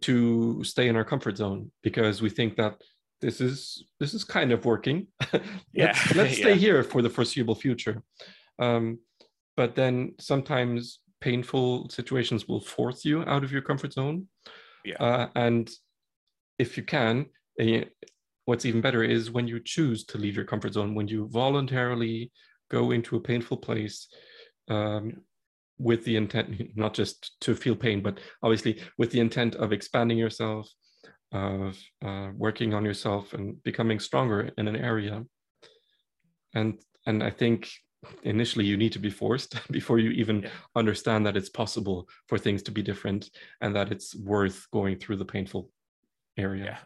[0.00, 2.74] to stay in our comfort zone because we think that
[3.20, 5.06] this is this is kind of working.
[5.72, 5.86] yeah.
[5.86, 6.54] let's, let's stay yeah.
[6.54, 8.02] here for the foreseeable future.
[8.58, 8.98] Um,
[9.56, 14.26] but then sometimes painful situations will force you out of your comfort zone.
[14.84, 14.96] Yeah.
[14.96, 15.70] Uh, and
[16.58, 17.26] if you can,
[17.60, 17.84] uh,
[18.46, 22.32] what's even better is when you choose to leave your comfort zone, when you voluntarily
[22.70, 24.08] go into a painful place
[24.68, 25.22] um,
[25.78, 30.18] with the intent, not just to feel pain, but obviously with the intent of expanding
[30.18, 30.68] yourself,
[31.32, 35.24] of uh, working on yourself and becoming stronger in an area.
[36.54, 37.70] And and I think
[38.22, 40.48] initially you need to be forced before you even yeah.
[40.74, 45.16] understand that it's possible for things to be different and that it's worth going through
[45.16, 45.70] the painful
[46.36, 46.64] area.
[46.64, 46.78] Yeah.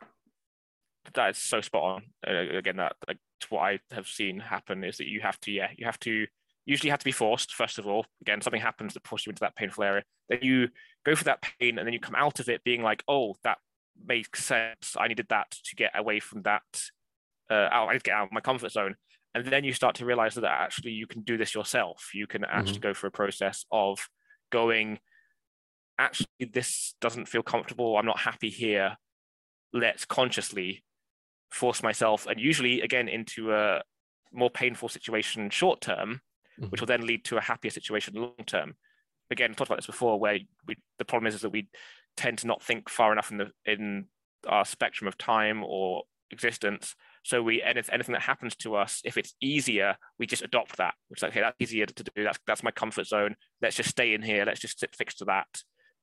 [1.14, 2.02] That is so spot on.
[2.26, 3.18] Uh, again, that like,
[3.50, 6.26] what I have seen happen is that you have to, yeah, you have to
[6.66, 9.40] usually have to be forced first of all again something happens that pushes you into
[9.40, 10.68] that painful area then you
[11.04, 13.59] go for that pain and then you come out of it being like oh that
[14.07, 14.96] makes sense.
[14.98, 16.62] I needed that to get away from that.
[17.50, 18.96] Uh, out, I need to get out of my comfort zone.
[19.35, 22.11] And then you start to realize that actually you can do this yourself.
[22.14, 22.83] You can actually mm-hmm.
[22.83, 24.09] go through a process of
[24.50, 25.00] going,
[25.98, 27.96] actually, this doesn't feel comfortable.
[27.96, 28.96] I'm not happy here.
[29.72, 30.85] Let's consciously
[31.50, 33.83] force myself, and usually again into a
[34.33, 36.20] more painful situation short term,
[36.61, 36.70] mm-hmm.
[36.70, 38.74] which will then lead to a happier situation long term.
[39.30, 41.68] Again, I talked about this before, where we, the problem is, is that we
[42.16, 44.07] tend to not think far enough in the in
[44.46, 46.94] our spectrum of time or existence.
[47.22, 50.94] So we anything that happens to us, if it's easier, we just adopt that.
[51.11, 52.24] Is like, okay, that's easier to do.
[52.24, 53.37] That's that's my comfort zone.
[53.62, 54.44] Let's just stay in here.
[54.44, 55.46] Let's just sit fixed to that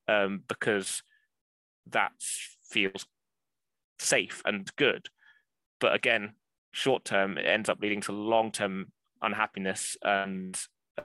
[0.08, 1.04] um, because
[1.88, 2.12] that
[2.70, 3.06] feels
[4.00, 5.08] safe and good.
[5.80, 6.34] But again,
[6.72, 10.60] short term, it ends up leading to long term unhappiness and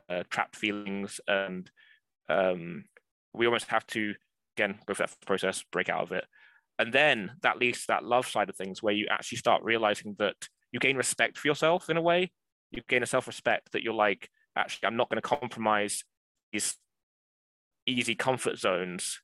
[0.08, 1.70] uh, trapped feelings, and
[2.28, 2.84] um,
[3.34, 4.14] we almost have to
[4.56, 6.24] again, go through that process, break out of it.
[6.78, 10.14] And then that leads to that love side of things where you actually start realizing
[10.18, 10.36] that
[10.72, 12.32] you gain respect for yourself in a way.
[12.70, 16.04] You gain a self respect that you're like, actually, I'm not going to compromise
[16.52, 16.76] these
[17.86, 19.20] easy comfort zones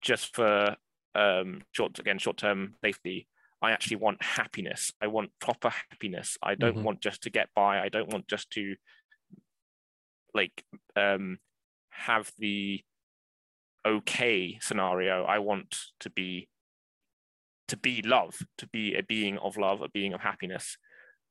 [0.00, 0.76] just for
[1.14, 3.28] um, short, again, short term safety.
[3.62, 4.90] I actually want happiness.
[5.02, 6.38] I want proper happiness.
[6.42, 6.84] I don't mm-hmm.
[6.84, 7.80] want just to get by.
[7.80, 8.74] I don't want just to
[10.32, 10.64] like
[10.96, 11.38] um,
[11.90, 12.82] have the
[13.86, 16.48] okay scenario i want to be
[17.68, 20.76] to be love to be a being of love a being of happiness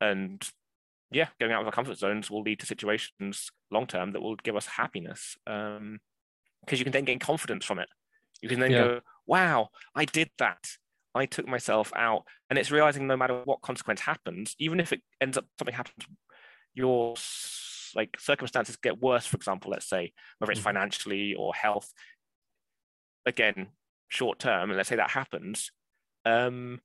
[0.02, 0.50] and
[1.12, 4.36] yeah going out of our comfort zones will lead to situations long term that will
[4.38, 6.00] give us happiness um
[6.62, 7.90] because you can then gain confidence from it
[8.42, 8.84] you can then yeah.
[8.84, 10.66] go wow i did that
[11.14, 15.02] i took myself out and it's realizing no matter what consequence happens even if it
[15.20, 16.06] ends up something happens
[16.74, 17.16] your
[17.96, 20.70] like circumstances get worse for example let's say whether it's mm-hmm.
[20.70, 21.92] financially or health
[23.25, 23.67] again
[24.08, 25.71] short term, and let's say that happens,
[26.25, 26.79] um,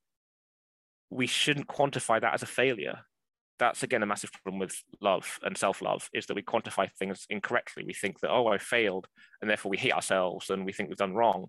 [1.11, 3.01] we shouldn't quantify that as a failure.
[3.59, 7.85] That's again a massive problem with love and self-love is that we quantify things incorrectly.
[7.87, 9.07] We think that oh, I failed,
[9.41, 11.47] and therefore we hate ourselves and we think we've done wrong.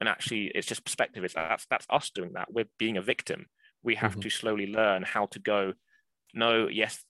[0.00, 1.24] And actually, it's just perspective.
[1.24, 2.52] It's that's that's us doing that.
[2.52, 3.46] We're being a victim.
[3.82, 4.20] We have mm-hmm.
[4.20, 5.72] to slowly learn how to go.
[6.32, 7.04] No, yes,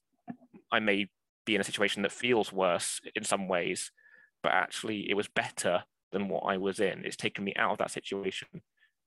[0.71, 1.09] I may
[1.45, 3.91] be in a situation that feels worse in some ways,
[4.41, 7.05] but actually, it was better than what I was in.
[7.05, 8.47] It's taken me out of that situation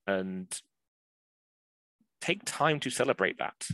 [0.07, 0.47] and
[2.21, 3.69] take time to celebrate that.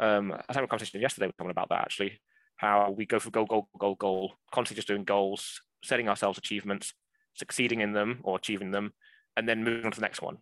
[0.00, 2.20] Um, I had a conversation yesterday with someone about that actually,
[2.56, 6.92] how we go for goal, goal, goal, goal, constantly just doing goals, setting ourselves achievements,
[7.34, 8.92] succeeding in them or achieving them,
[9.36, 10.38] and then moving on to the next one.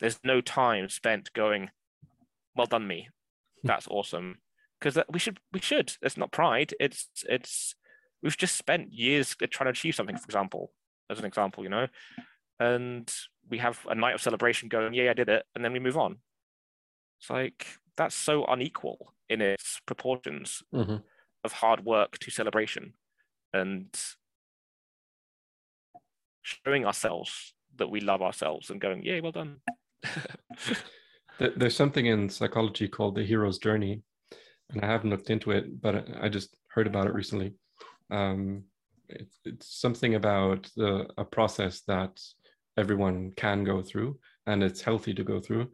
[0.00, 1.70] There's no time spent going,
[2.54, 3.08] well done me.
[3.62, 3.68] Hmm.
[3.68, 4.38] That's awesome.
[4.78, 5.94] Because we should we should.
[6.02, 6.74] It's not pride.
[6.80, 7.76] It's it's
[8.22, 10.72] we've just spent years trying to achieve something, for example,
[11.10, 11.86] as an example, you know.
[12.60, 13.12] And
[13.48, 15.96] we have a night of celebration going, yeah, I did it, and then we move
[15.96, 16.18] on.
[17.20, 20.96] It's like that's so unequal in its proportions mm-hmm.
[21.44, 22.94] of hard work to celebration
[23.52, 23.88] and
[26.42, 29.56] showing ourselves that we love ourselves and going, yeah, well done.
[31.56, 34.02] There's something in psychology called the hero's journey,
[34.70, 37.54] and I haven't looked into it, but I just heard about it recently.
[38.10, 38.64] Um,
[39.08, 42.20] it, it's something about the, a process that
[42.76, 45.70] everyone can go through, and it's healthy to go through.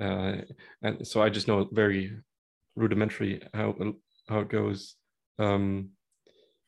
[0.00, 0.36] Uh,
[0.82, 2.16] and so I just know very
[2.76, 3.74] rudimentary how
[4.28, 4.96] how it goes.
[5.38, 5.90] Um,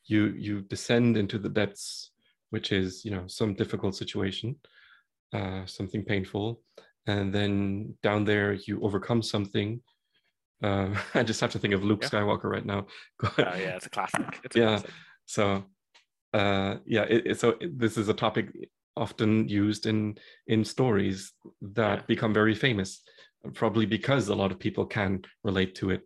[0.05, 2.11] you you descend into the depths,
[2.51, 4.55] which is you know some difficult situation,
[5.33, 6.61] uh, something painful,
[7.07, 9.81] and then down there you overcome something.
[10.63, 12.09] Uh, I just have to think of Luke yeah.
[12.09, 12.87] Skywalker right now.
[13.23, 14.39] oh yeah, it's a classic.
[14.43, 14.91] It's a yeah, classic.
[15.25, 15.63] so
[16.35, 18.47] uh, yeah, it, it, so this is a topic
[18.97, 20.17] often used in
[20.47, 22.05] in stories that yeah.
[22.07, 23.01] become very famous
[23.53, 26.01] probably because a lot of people can relate to it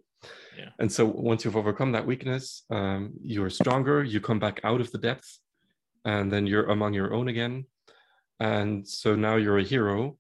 [0.58, 0.70] yeah.
[0.80, 4.92] and so once you've overcome that weakness um, you're stronger you come back out of
[4.92, 5.39] the depths
[6.06, 7.65] and then you're among your own again
[8.39, 10.18] and so now you're a hero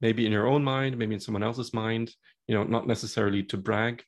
[0.00, 2.12] maybe in your own mind maybe in someone else's mind
[2.48, 4.02] you know not necessarily to brag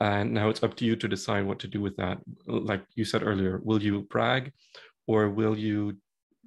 [0.00, 3.04] and now it's up to you to decide what to do with that like you
[3.04, 4.52] said earlier will you brag
[5.06, 5.96] or will you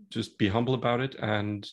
[0.10, 1.70] just be humble about it and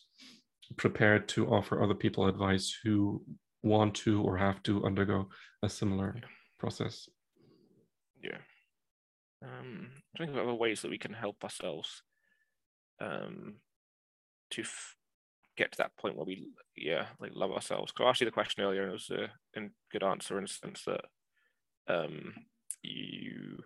[0.76, 3.22] prepared to offer other people advice who
[3.62, 5.28] want to or have to undergo
[5.62, 6.28] a similar yeah.
[6.58, 7.08] process.
[8.22, 8.38] Yeah.
[9.44, 12.02] Um, think of other ways that we can help ourselves
[13.00, 13.56] um,
[14.50, 14.96] to f-
[15.56, 17.92] get to that point where we, yeah, like love ourselves.
[17.92, 20.44] Because I asked you the question earlier, and it was a, a good answer in
[20.44, 21.02] the sense that
[21.88, 22.34] um,
[22.82, 23.58] you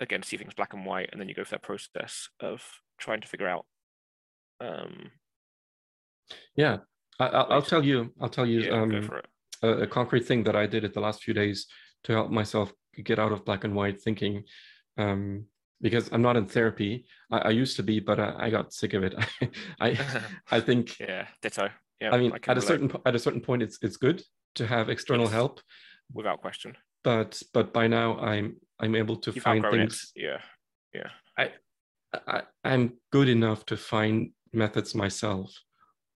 [0.00, 2.62] again see things black and white, and then you go through that process of
[2.98, 3.66] trying to figure out.
[4.60, 5.10] Um,
[6.56, 6.78] yeah,
[7.18, 8.12] I, will tell you.
[8.20, 9.10] I'll tell you yeah, um,
[9.62, 11.66] a, a, concrete thing that I did at the last few days
[12.04, 12.72] to help myself
[13.04, 14.44] get out of black and white thinking.
[14.98, 15.46] Um,
[15.80, 17.06] because I'm not in therapy.
[17.30, 19.14] I, I used to be, but I, I, got sick of it.
[19.80, 19.98] I
[20.50, 21.68] I think yeah, ditto.
[22.00, 22.58] Yeah, I mean, I at relate.
[22.58, 24.22] a certain at a certain point, it's it's good
[24.54, 25.60] to have external yes, help,
[26.14, 26.76] without question.
[27.04, 30.12] But but by now, I'm I'm able to You've find things.
[30.14, 30.22] It.
[30.22, 30.38] Yeah,
[30.94, 31.10] yeah.
[31.38, 31.50] I,
[32.26, 35.52] I I'm good enough to find methods myself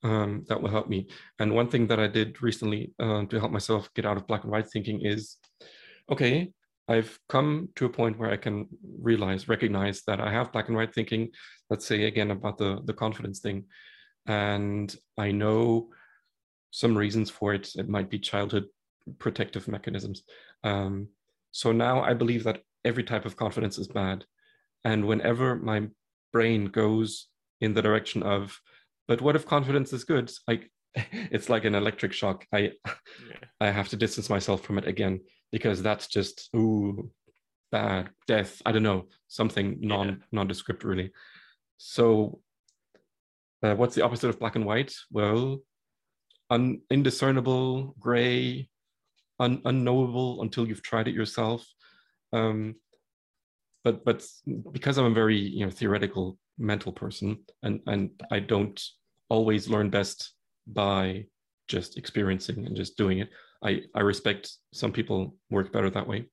[0.04, 1.08] um, that will help me.
[1.40, 4.44] And one thing that I did recently uh, to help myself get out of black
[4.44, 5.38] and white thinking is,
[6.12, 6.52] okay,
[6.88, 8.68] I've come to a point where I can
[9.02, 11.32] realize, recognize that I have black and white thinking.
[11.70, 13.66] Let's say again about the the confidence thing,
[14.28, 15.90] and I know
[16.70, 17.70] some reasons for it.
[17.76, 18.66] It might be childhood
[19.20, 20.24] protective mechanisms.
[20.64, 21.10] Um,
[21.52, 24.26] so now I believe that every type of confidence is bad.
[24.84, 25.88] And whenever my
[26.32, 27.28] brain goes
[27.62, 28.60] in the direction of,
[29.08, 30.32] but what if confidence is good?
[30.48, 32.46] Like it's like an electric shock.
[32.54, 33.36] I yeah.
[33.60, 37.12] I have to distance myself from it again because that's just ooh
[37.72, 38.62] bad death.
[38.66, 40.16] I don't know something non yeah.
[40.32, 41.12] nondescript really.
[41.78, 42.40] So
[43.64, 44.94] uh, what's the opposite of black and white?
[45.12, 45.60] Well,
[46.50, 48.70] un- indiscernible, gray,
[49.40, 51.66] un- unknowable until you've tried it yourself.
[52.34, 52.76] Um,
[53.84, 54.26] but but
[54.72, 58.82] because I'm a very you know theoretical mental person, and and I don't
[59.30, 60.34] always learn best
[60.68, 61.26] by
[61.68, 63.30] just experiencing and just doing it.
[63.64, 66.26] I I respect some people work better that way,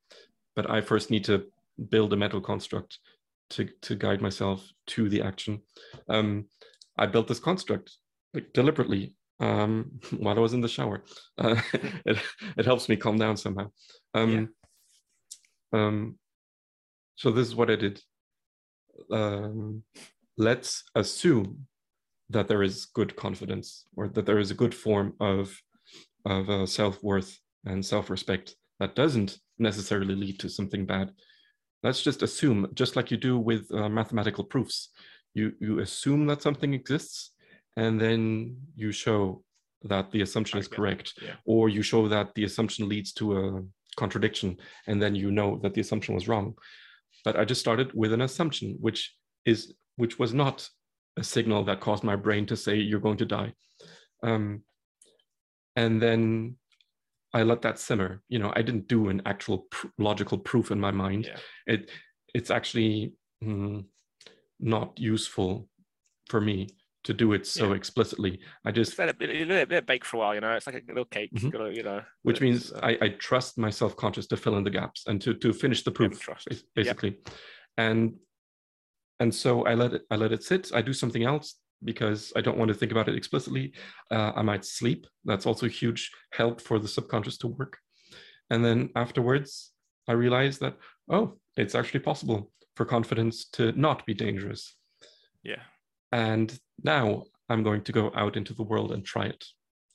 [0.57, 1.47] but I first need to
[1.91, 2.99] build a mental construct
[3.51, 5.61] to to guide myself to the action.
[6.09, 6.47] Um,
[6.99, 7.93] I built this construct
[8.35, 11.05] like deliberately um, while I was in the shower.
[11.37, 11.61] Uh,
[12.07, 12.19] it,
[12.57, 13.71] it helps me calm down somehow.
[14.15, 14.49] Um,
[15.73, 15.81] yeah.
[15.87, 16.19] um,
[17.17, 18.01] so this is what I did.
[19.11, 19.83] Um,
[20.39, 21.67] let's assume
[22.31, 25.55] that there is good confidence or that there is a good form of,
[26.25, 31.11] of uh, self-worth and self-respect that doesn't necessarily lead to something bad.
[31.83, 34.91] Let's just assume, just like you do with uh, mathematical proofs,
[35.35, 37.33] you, you assume that something exists
[37.77, 39.43] and then you show
[39.83, 41.35] that the assumption is correct yeah.
[41.45, 43.63] or you show that the assumption leads to a
[43.97, 44.57] contradiction
[44.87, 46.55] and then you know that the assumption was wrong
[47.25, 49.15] but i just started with an assumption which
[49.45, 50.69] is which was not
[51.19, 53.53] a signal that caused my brain to say you're going to die
[54.23, 54.63] um,
[55.77, 56.57] and then
[57.35, 58.23] I let that simmer.
[58.29, 61.27] You know, I didn't do an actual pr- logical proof in my mind.
[61.27, 61.37] Yeah.
[61.67, 61.91] It
[62.35, 63.85] it's actually mm,
[64.61, 65.69] not useful
[66.29, 66.69] for me
[67.05, 67.75] to do it so yeah.
[67.75, 68.41] explicitly.
[68.65, 70.53] I just let it, let it bake for a while, you know.
[70.53, 71.73] It's like a little cake, mm-hmm.
[71.73, 72.03] you know.
[72.23, 75.21] Which means uh, I, I trust my self conscious to fill in the gaps and
[75.23, 76.29] to to finish the proof,
[76.75, 77.11] basically.
[77.11, 77.35] Yep.
[77.79, 78.15] And
[79.21, 80.71] and so I let it I let it sit.
[80.75, 83.73] I do something else because I don't want to think about it explicitly.
[84.11, 85.07] Uh, I might sleep.
[85.25, 87.79] That's also a huge help for the subconscious to work.
[88.51, 89.73] And then afterwards,
[90.09, 90.77] I realized that
[91.11, 94.77] oh, it's actually possible for confidence to not be dangerous.
[95.43, 95.63] Yeah.
[96.13, 99.45] And now I'm going to go out into the world and try it.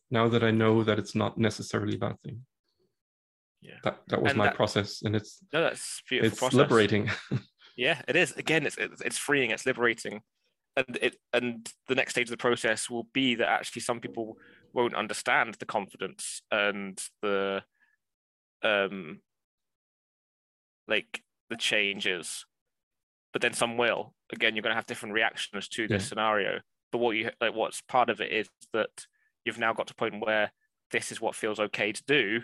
[0.10, 2.42] Now that I know that it's not necessarily a bad thing.
[3.62, 3.76] Yeah.
[3.84, 6.32] That that was and my that, process, and it's no, that's beautiful.
[6.32, 6.58] It's process.
[6.58, 7.10] liberating.
[7.78, 8.32] yeah, it is.
[8.34, 9.52] Again, it's it's freeing.
[9.52, 10.22] It's liberating,
[10.76, 14.38] and it and the next stage of the process will be that actually some people
[14.74, 17.64] won't understand the confidence and the
[18.64, 19.22] um
[20.88, 22.46] like the changes
[23.34, 24.14] but then some will.
[24.32, 26.08] Again, you're going to have different reactions to this yeah.
[26.08, 26.60] scenario.
[26.92, 29.06] But what you like, what's part of it is that
[29.46, 30.52] you've now got to a point where
[30.92, 32.42] this is what feels okay to do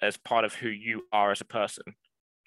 [0.00, 1.84] as part of who you are as a person.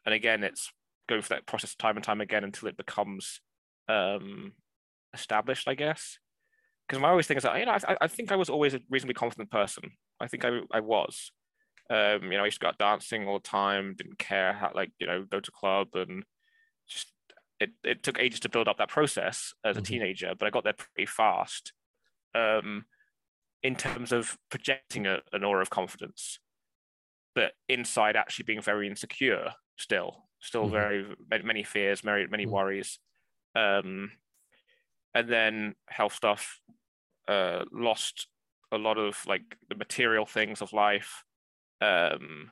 [0.06, 0.72] And again, it's
[1.08, 3.42] going through that process time and time again until it becomes
[3.88, 4.54] um,
[5.14, 6.18] established, I guess.
[6.88, 8.80] Because my always thing is that you know I, I think I was always a
[8.90, 9.92] reasonably confident person.
[10.20, 11.32] I think I I was.
[11.92, 14.72] Um, you know, I used to go out dancing all the time, didn't care how
[14.74, 16.24] like you know go to club and
[16.88, 17.12] just
[17.60, 19.94] it, it took ages to build up that process as a mm-hmm.
[19.94, 21.74] teenager, but I got there pretty fast
[22.34, 22.86] um,
[23.64, 26.40] in terms of projecting a, an aura of confidence,
[27.36, 30.72] but inside actually being very insecure still, still mm-hmm.
[31.30, 32.54] very many fears, many, many mm-hmm.
[32.54, 33.00] worries.
[33.56, 34.12] Um,
[35.14, 36.60] and then health stuff,
[37.28, 38.28] uh, lost
[38.72, 41.24] a lot of like the material things of life,
[41.82, 42.52] um,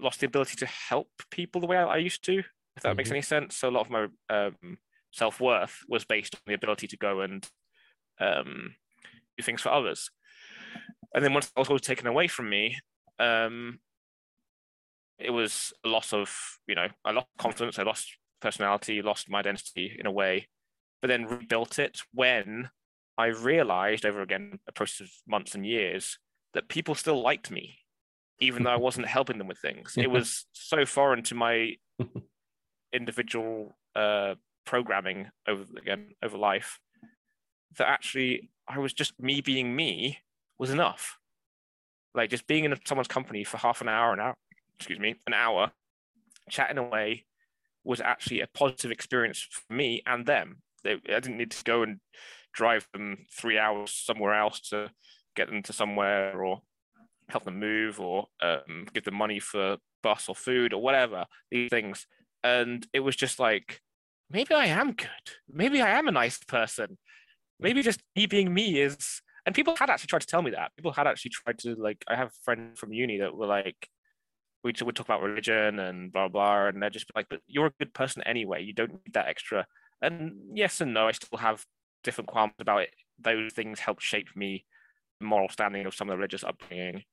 [0.00, 2.42] lost the ability to help people the way I, I used to
[2.76, 2.96] if that mm-hmm.
[2.98, 3.56] makes any sense.
[3.56, 4.78] So a lot of my um,
[5.12, 7.48] self worth was based on the ability to go and
[8.20, 8.74] um,
[9.36, 10.10] do things for others.
[11.14, 12.78] And then once that was all taken away from me,
[13.18, 13.78] um,
[15.18, 16.34] it was a loss of,
[16.66, 20.48] you know, I lost confidence, I lost personality, lost my identity in a way,
[21.00, 22.70] but then rebuilt it when
[23.18, 26.18] I realized over again a process of months and years
[26.54, 27.78] that people still liked me,
[28.40, 29.94] even though I wasn't helping them with things.
[29.96, 31.76] It was so foreign to my
[32.92, 34.34] individual uh,
[34.64, 36.78] programming over again over life
[37.78, 40.18] that actually I was just me being me
[40.58, 41.18] was enough.
[42.14, 44.34] Like just being in someone's company for half an hour, an hour,
[44.78, 45.72] excuse me, an hour,
[46.50, 47.24] chatting away
[47.84, 50.58] was actually a positive experience for me and them.
[50.84, 52.00] They, I didn't need to go and
[52.52, 54.90] drive them three hours somewhere else to
[55.34, 56.60] get them to somewhere or
[57.28, 61.24] help them move or um, give them money for bus or food or whatever.
[61.50, 62.06] These things
[62.44, 63.80] and it was just like
[64.30, 65.08] maybe i am good.
[65.48, 66.98] Maybe i am a nice person.
[67.60, 70.72] Maybe just me being me is and people had actually tried to tell me that.
[70.76, 73.88] People had actually tried to like i have friends from uni that were like
[74.64, 77.74] we would talk about religion and blah blah and they're just like but you're a
[77.78, 78.62] good person anyway.
[78.62, 79.66] You don't need that extra.
[80.00, 81.64] And yes and no i still have
[82.04, 82.90] different qualms about it.
[83.20, 84.64] Those things help shape me
[85.20, 87.04] moral standing of some of the religious upbringing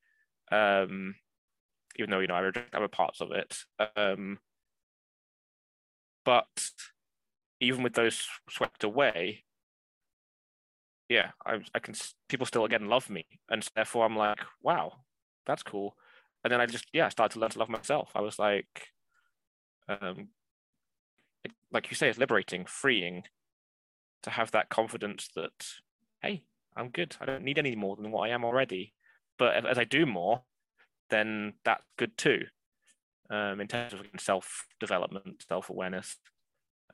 [0.51, 1.13] um
[1.97, 3.57] even though you know i reject other parts of it.
[3.95, 4.39] Um
[6.29, 6.69] but
[7.59, 9.45] even with those swept away,
[11.09, 11.95] yeah, I, I can
[12.27, 14.93] people still again love me, and therefore I'm like, wow,
[15.47, 15.95] that's cool.
[16.43, 18.11] And then I just yeah, I started to learn to love myself.
[18.13, 18.89] I was like,
[19.87, 20.27] um,
[21.71, 23.23] like you say, it's liberating, freeing
[24.21, 25.65] to have that confidence that
[26.21, 26.43] hey,
[26.75, 27.15] I'm good.
[27.19, 28.93] I don't need any more than what I am already.
[29.39, 30.43] But as I do more,
[31.09, 32.43] then that's good too
[33.29, 36.17] um, in terms of self development, self awareness.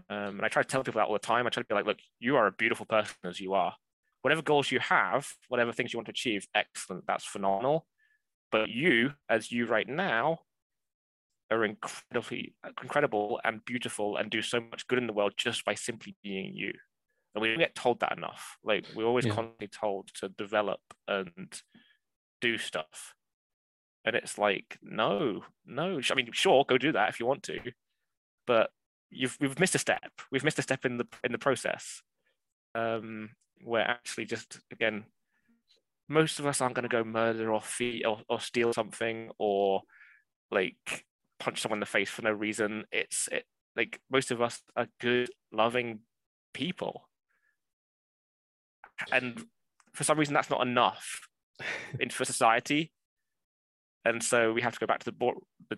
[0.10, 1.48] Um, and I try to tell people that all the time.
[1.48, 3.74] I try to be like, look, you are a beautiful person as you are.
[4.22, 7.06] Whatever goals you have, whatever things you want to achieve, excellent.
[7.08, 7.86] That's phenomenal.
[8.52, 10.40] But you, as you right now,
[11.52, 15.76] are incredibly incredible and beautiful and do so much good in the world just by
[15.76, 16.74] simply being you.
[17.34, 18.58] And we don't get told that enough.
[18.64, 19.34] Like we're always yeah.
[19.34, 21.54] constantly told to develop and
[22.42, 23.15] do stuff.
[24.06, 26.00] And it's like, no, no.
[26.12, 27.60] I mean, sure, go do that if you want to,
[28.46, 28.70] but
[29.10, 30.12] you've we've missed a step.
[30.32, 32.02] We've missed a step in the in the process.
[32.76, 33.30] Um,
[33.64, 35.06] where actually just again,
[36.08, 39.82] most of us aren't going to go murder or feed or, or steal something or
[40.52, 41.06] like
[41.40, 42.86] punch someone in the face for no reason.
[42.92, 43.46] It's it
[43.76, 46.02] like most of us are good, loving
[46.54, 47.10] people,
[49.12, 49.46] and
[49.94, 51.28] for some reason that's not enough
[52.00, 52.92] in for society
[54.06, 55.38] and so we have to go back to the board,
[55.70, 55.78] the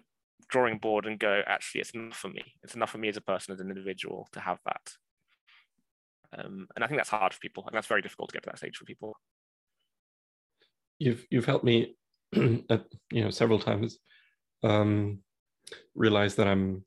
[0.50, 1.42] drawing board, and go.
[1.48, 2.44] Actually, it's enough for me.
[2.64, 4.92] It's enough for me as a person, as an individual, to have that.
[6.38, 8.50] Um, and I think that's hard for people, and that's very difficult to get to
[8.50, 9.16] that stage for people.
[11.00, 11.96] You've you've helped me,
[12.34, 12.66] you
[13.12, 13.98] know, several times
[14.64, 15.20] um,
[15.96, 16.84] realize that I'm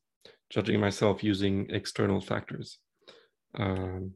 [0.51, 2.78] judging myself using external factors,
[3.55, 4.12] um,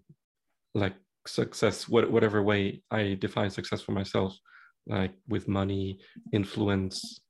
[0.75, 0.95] like
[1.27, 4.37] success, what, whatever way I define success for myself,
[4.87, 5.99] like with money,
[6.33, 7.21] influence.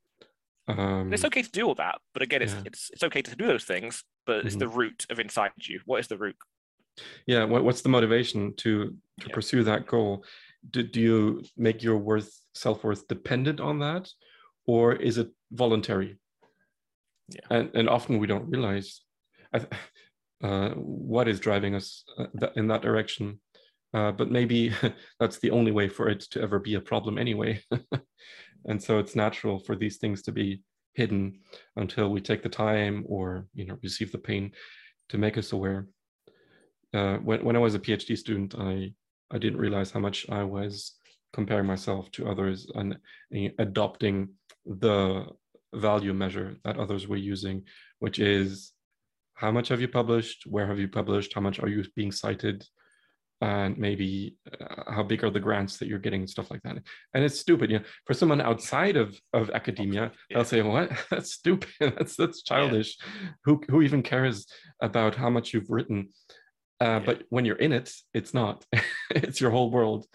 [0.67, 2.63] Um, it's okay to do all that, but again, it's yeah.
[2.65, 4.61] it's it's okay to do those things, but it's mm-hmm.
[4.61, 5.81] the root of inside you.
[5.85, 6.37] What is the root?
[7.27, 9.35] Yeah, what, what's the motivation to to yeah.
[9.35, 10.25] pursue that goal?
[10.71, 14.09] Do, do you make your worth self worth dependent on that,
[14.67, 16.19] or is it voluntary?
[17.29, 17.41] Yeah.
[17.51, 19.03] And, and often we don't realize
[20.43, 22.27] uh, what is driving us uh,
[22.57, 23.41] in that direction.
[23.95, 24.73] Uh, but maybe
[25.21, 27.63] that's the only way for it to ever be a problem anyway.
[28.67, 30.61] and so it's natural for these things to be
[30.95, 31.41] hidden
[31.77, 34.53] until we take the time or you know receive the pain
[35.09, 35.87] to make us aware.
[36.93, 38.93] Uh, when, when I was a PhD student, I,
[39.31, 40.95] I didn't realize how much I was
[41.33, 42.97] comparing myself to others and,
[43.33, 44.29] and adopting
[44.65, 45.27] the
[45.75, 47.65] value measure that others were using,
[47.99, 48.73] which is
[49.35, 52.65] how much have you published, where have you published, how much are you being cited,
[53.41, 56.79] and maybe uh, how big are the grants that you're getting and stuff like that.
[57.15, 60.37] And it's stupid, you know, for someone outside of, of academia, yeah.
[60.37, 60.91] they'll say, what?
[61.11, 61.69] That's stupid.
[61.81, 62.97] that's that's childish.
[63.01, 63.29] Yeah.
[63.45, 64.47] Who who even cares
[64.81, 66.09] about how much you've written?
[66.81, 66.99] Uh, yeah.
[67.01, 68.65] But when you're in it, it's not.
[69.11, 70.07] it's your whole world.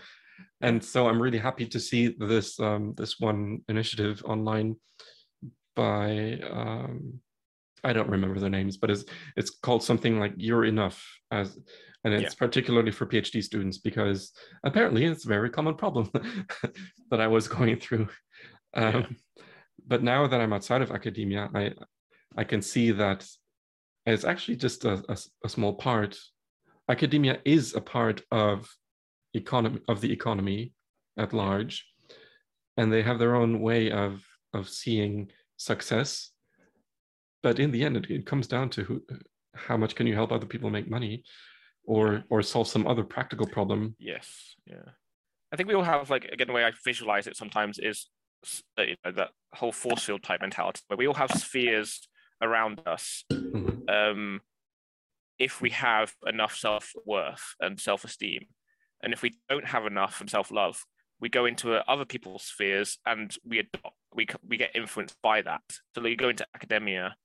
[0.61, 4.75] And so I'm really happy to see this um, this one initiative online
[5.75, 7.19] by um,
[7.83, 9.05] I don't remember the names, but it's
[9.35, 11.57] it's called something like "You're Enough" as,
[12.03, 12.37] and it's yeah.
[12.37, 14.31] particularly for PhD students because
[14.63, 16.09] apparently it's a very common problem
[17.11, 18.07] that I was going through.
[18.73, 19.43] Um, yeah.
[19.87, 21.73] But now that I'm outside of academia, I
[22.37, 23.25] I can see that
[24.05, 26.17] it's actually just a, a, a small part.
[26.89, 28.69] Academia is a part of
[29.33, 30.73] economy of the economy
[31.17, 31.85] at large,
[32.77, 34.23] and they have their own way of
[34.53, 36.31] of seeing success
[37.43, 39.01] but in the end it, it comes down to who,
[39.55, 41.23] how much can you help other people make money
[41.85, 43.95] or or solve some other practical problem.
[43.99, 44.55] Yes.
[44.65, 44.89] Yeah.
[45.51, 48.07] I think we all have like again the way i visualize it sometimes is
[48.77, 52.07] uh, you know, that whole force field type mentality where we all have spheres
[52.41, 53.25] around us.
[53.31, 53.89] Mm-hmm.
[53.89, 54.41] um,
[55.39, 58.45] if we have enough self-worth and self-esteem
[59.01, 60.83] and if we don't have enough and self-love
[61.19, 65.61] we go into other people's spheres and we adopt, we we get influenced by that.
[65.93, 67.15] So you go into academia,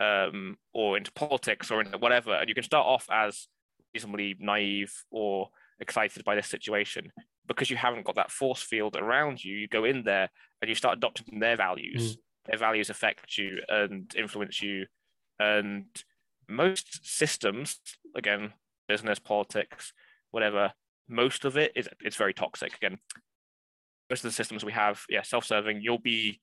[0.00, 3.48] um, or into politics or into whatever, and you can start off as
[3.94, 5.48] reasonably naive or
[5.80, 7.12] excited by this situation
[7.46, 9.56] because you haven't got that force field around you.
[9.56, 10.28] You go in there
[10.60, 12.16] and you start adopting their values.
[12.16, 12.18] Mm.
[12.46, 14.86] Their values affect you and influence you,
[15.38, 15.84] and
[16.48, 17.78] most systems,
[18.16, 18.54] again,
[18.88, 19.92] business, politics,
[20.30, 20.72] whatever,
[21.08, 22.74] most of it is it's very toxic.
[22.76, 22.98] Again,
[24.10, 26.40] most of the systems we have, yeah, self-serving, you'll be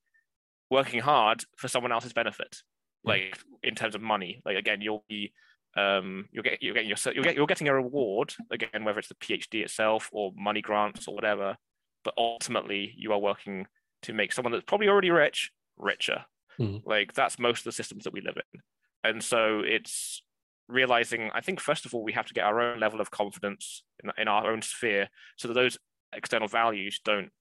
[0.70, 2.58] working hard for someone else's benefit,
[3.06, 4.42] like in terms of money.
[4.46, 5.34] Like again, you'll be
[5.78, 9.10] um, you'll get you're getting your you'll get you're getting a reward again, whether it's
[9.10, 11.58] the PhD itself or money grants or whatever.
[12.04, 13.68] But ultimately, you are working
[14.04, 16.26] to make someone that's probably already rich richer.
[16.60, 16.88] Mm-hmm.
[16.90, 18.62] Like that's most of the systems that we live in,
[19.04, 20.22] and so it's
[20.68, 21.30] realizing.
[21.34, 24.12] I think first of all, we have to get our own level of confidence in,
[24.18, 25.78] in our own sphere, so that those
[26.14, 27.32] external values don't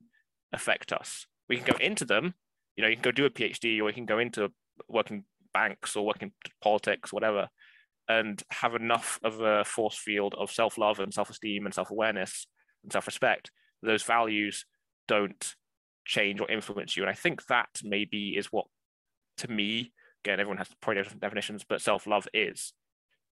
[0.52, 1.26] affect us.
[1.48, 2.34] We can go into them,
[2.76, 4.50] you know, you can go do a PhD or you can go into
[4.88, 5.24] working
[5.54, 6.32] banks or working
[6.62, 7.48] politics, whatever,
[8.08, 12.46] and have enough of a force field of self-love and self-esteem and self-awareness
[12.82, 13.50] and self-respect.
[13.82, 14.66] Those values
[15.08, 15.54] don't
[16.04, 17.02] change or influence you.
[17.02, 18.66] And I think that maybe is what,
[19.38, 19.92] to me,
[20.22, 22.74] again, everyone has probably different definitions, but self-love is.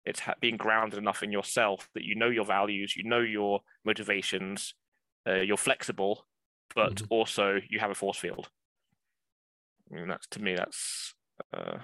[0.06, 4.74] It's being grounded enough in yourself that you know your values, you know your motivations,
[5.28, 6.26] uh, you're flexible,
[6.76, 7.06] but mm-hmm.
[7.10, 8.50] also you have a force field.
[9.90, 11.14] Mean, that's to me, that's
[11.54, 11.78] uh,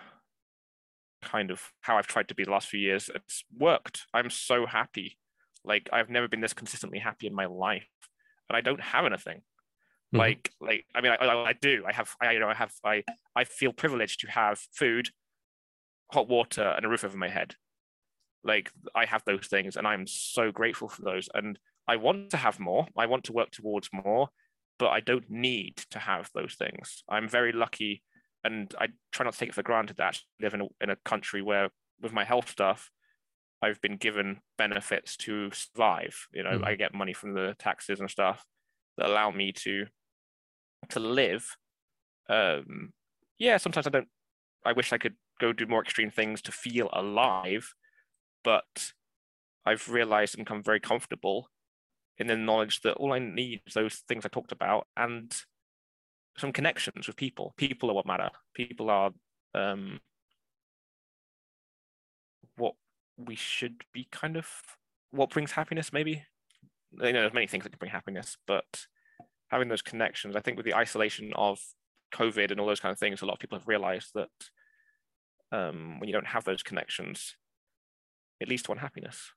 [1.24, 3.10] kind of how I've tried to be the last few years.
[3.14, 4.06] It's worked.
[4.14, 5.18] I'm so happy.
[5.64, 7.88] Like I've never been this consistently happy in my life,
[8.50, 9.38] and I don't have anything.
[9.38, 10.18] Mm-hmm.
[10.18, 11.84] Like, like I mean, I, I, I, do.
[11.88, 13.04] I have, I, you know, I have, I,
[13.36, 15.10] I feel privileged to have food,
[16.12, 17.56] hot water, and a roof over my head.
[18.44, 21.30] Like I have those things, and I'm so grateful for those.
[21.34, 21.58] And
[21.88, 22.88] I want to have more.
[22.98, 24.30] I want to work towards more,
[24.78, 27.04] but I don't need to have those things.
[27.10, 28.04] I'm very lucky,
[28.44, 30.90] and I try not to take it for granted that I live in a, in
[30.90, 31.70] a country where,
[32.02, 32.90] with my health stuff,
[33.62, 36.28] I've been given benefits to survive.
[36.34, 36.66] You know, mm.
[36.66, 38.44] I get money from the taxes and stuff
[38.98, 39.86] that allow me to
[40.90, 41.48] to live
[42.30, 42.94] um,
[43.40, 44.08] yeah, sometimes I don't.
[44.66, 47.74] I wish I could go do more extreme things to feel alive,
[48.44, 48.92] but
[49.66, 51.50] I've realized and become very comfortable
[52.18, 55.34] in the knowledge that all I need is those things I talked about and
[56.38, 57.54] some connections with people.
[57.58, 58.30] People are what matter.
[58.54, 59.12] People are
[59.54, 60.00] um,
[62.58, 62.74] what
[63.18, 64.48] we should be kind of
[65.12, 66.24] what brings happiness, maybe.
[66.92, 68.86] You know, there's many things that can bring happiness, but
[69.50, 71.60] having those connections, I think with the isolation of
[72.14, 74.30] COVID and all those kind of things, a lot of people have realized that
[75.52, 77.36] um, when you don't have those connections,
[78.40, 79.32] it leads to unhappiness.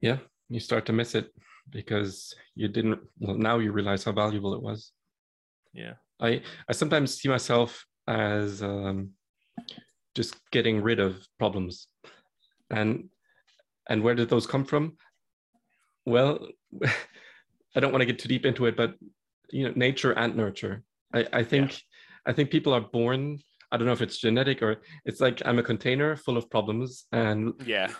[0.00, 1.30] Yeah, you start to miss it
[1.68, 3.00] because you didn't.
[3.18, 4.92] Well, now you realize how valuable it was.
[5.72, 9.10] Yeah, I I sometimes see myself as um,
[10.14, 11.88] just getting rid of problems,
[12.70, 13.08] and
[13.88, 14.96] and where did those come from?
[16.06, 16.48] Well,
[17.76, 18.94] I don't want to get too deep into it, but
[19.50, 20.82] you know, nature and nurture.
[21.14, 21.78] I, I think yeah.
[22.26, 23.38] I think people are born.
[23.72, 27.06] I don't know if it's genetic or it's like I'm a container full of problems,
[27.12, 27.92] and yeah,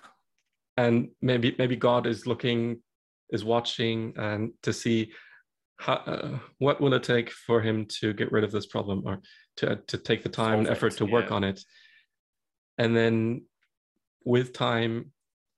[0.76, 2.82] and maybe maybe God is looking,
[3.30, 5.12] is watching, and to see
[5.80, 9.20] how, uh, what will it take for him to get rid of this problem or
[9.56, 11.36] to to take the time and effort to work yeah.
[11.36, 11.60] on it,
[12.78, 13.42] and then
[14.24, 15.12] with time,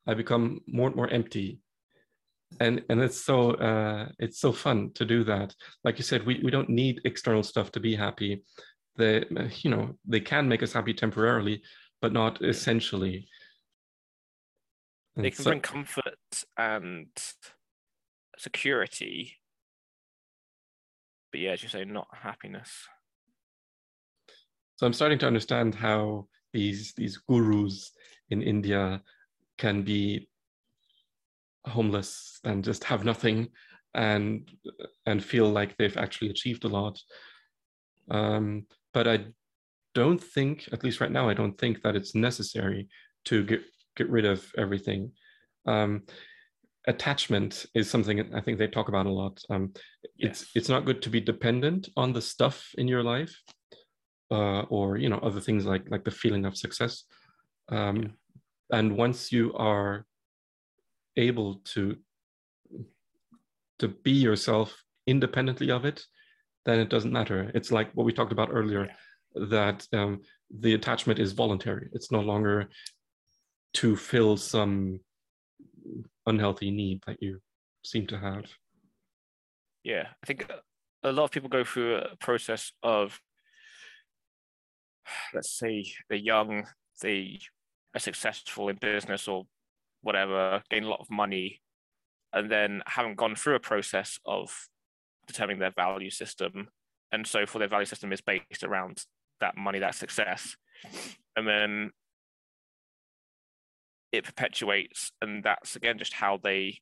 [0.06, 1.58] I become more and more empty.
[2.60, 5.54] And and it's so uh, it's so fun to do that.
[5.84, 8.42] Like you said we, we don't need external stuff to be happy.
[8.96, 9.24] They
[9.62, 11.62] you know they can make us happy temporarily
[12.02, 13.28] but not essentially.
[15.16, 17.08] They can so, bring comfort and
[18.36, 19.36] security
[21.32, 22.70] but yeah as you say not happiness.
[24.76, 27.92] So i'm starting to understand how these these gurus
[28.30, 29.02] in india
[29.58, 30.28] can be
[31.66, 33.48] homeless and just have nothing
[33.94, 34.50] and
[35.06, 36.98] and feel like they've actually achieved a lot.
[38.10, 39.26] Um, but i
[39.94, 42.88] don't think at least right now i don't think that it's necessary
[43.26, 43.62] to get
[43.96, 45.12] get rid of everything.
[45.66, 46.02] Um,
[46.88, 49.72] attachment is something i think they talk about a lot um,
[50.16, 50.42] yes.
[50.42, 53.34] it's it's not good to be dependent on the stuff in your life
[54.30, 57.04] uh, or you know other things like like the feeling of success
[57.68, 58.78] um, yeah.
[58.78, 60.04] and once you are
[61.16, 61.96] able to
[63.78, 66.04] to be yourself independently of it,
[66.64, 67.50] then it doesn't matter.
[67.54, 68.88] It's like what we talked about earlier,
[69.34, 71.88] that um, the attachment is voluntary.
[71.92, 72.68] It's no longer
[73.74, 75.00] to fill some
[76.26, 77.40] unhealthy need that you
[77.84, 78.44] seem to have.
[79.84, 80.50] Yeah, I think
[81.02, 83.20] a lot of people go through a process of,
[85.34, 86.66] let's say, they're young,
[87.00, 87.40] they
[87.94, 89.44] are successful in business or
[90.02, 91.60] whatever, gain a lot of money,
[92.32, 94.68] and then haven't gone through a process of
[95.26, 96.68] determining their value system.
[97.10, 99.02] And so for their value system is based around
[99.40, 100.56] that money, that success.
[101.36, 101.90] And then
[104.12, 106.80] it perpetuates, and that's again just how they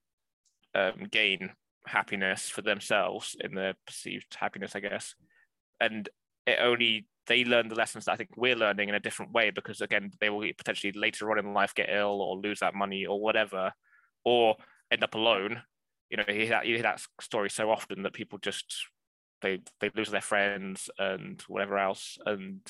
[0.75, 1.51] um, gain
[1.87, 5.15] happiness for themselves in their perceived happiness, I guess.
[5.81, 6.09] And
[6.47, 9.51] it only they learn the lessons that I think we're learning in a different way
[9.51, 13.07] because again they will potentially later on in life get ill or lose that money
[13.07, 13.73] or whatever,
[14.25, 14.57] or
[14.91, 15.63] end up alone.
[16.11, 18.87] You know, you hear that, you hear that story so often that people just
[19.43, 22.61] they they lose their friends and whatever else and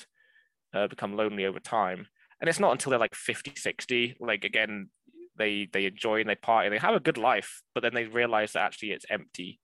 [0.73, 2.07] uh, become lonely over time.
[2.41, 4.89] And it's not until they're like 50, 60, like again,
[5.37, 8.53] they they enjoy and they party, they have a good life, but then they realize
[8.53, 9.59] that actually it's empty.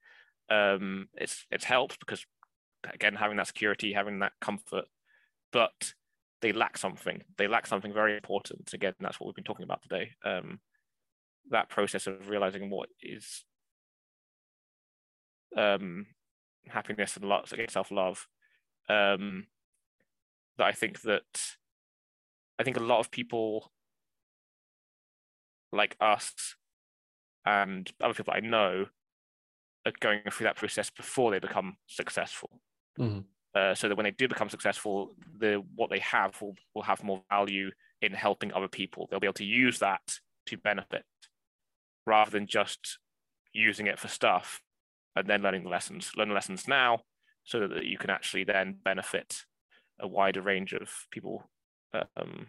[0.49, 2.25] Um, it's it's helped because
[2.93, 4.85] again having that security having that comfort
[5.51, 5.93] but
[6.41, 7.23] they lack something.
[7.37, 8.71] They lack something very important.
[8.73, 10.11] Again that's what we've been talking about today.
[10.23, 10.59] Um,
[11.49, 13.43] that process of realizing what is
[15.55, 16.05] um,
[16.67, 18.27] happiness and love, self-love.
[18.89, 19.47] Um,
[20.57, 21.23] that i think that
[22.59, 23.71] i think a lot of people
[25.71, 26.55] like us
[27.45, 28.85] and other people i know
[29.85, 32.61] are going through that process before they become successful
[32.99, 33.19] mm-hmm.
[33.55, 37.03] uh, so that when they do become successful, the what they have will, will have
[37.03, 39.07] more value in helping other people.
[39.09, 40.01] They'll be able to use that
[40.47, 41.05] to benefit
[42.05, 42.99] rather than just
[43.53, 44.61] using it for stuff
[45.15, 46.11] and then learning the lessons.
[46.15, 47.01] Learn the lessons now
[47.43, 49.45] so that you can actually then benefit
[49.99, 51.49] a wider range of people.
[51.93, 52.47] Um,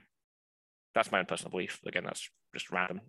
[0.95, 1.81] that's my own personal belief.
[1.87, 3.01] Again, that's just random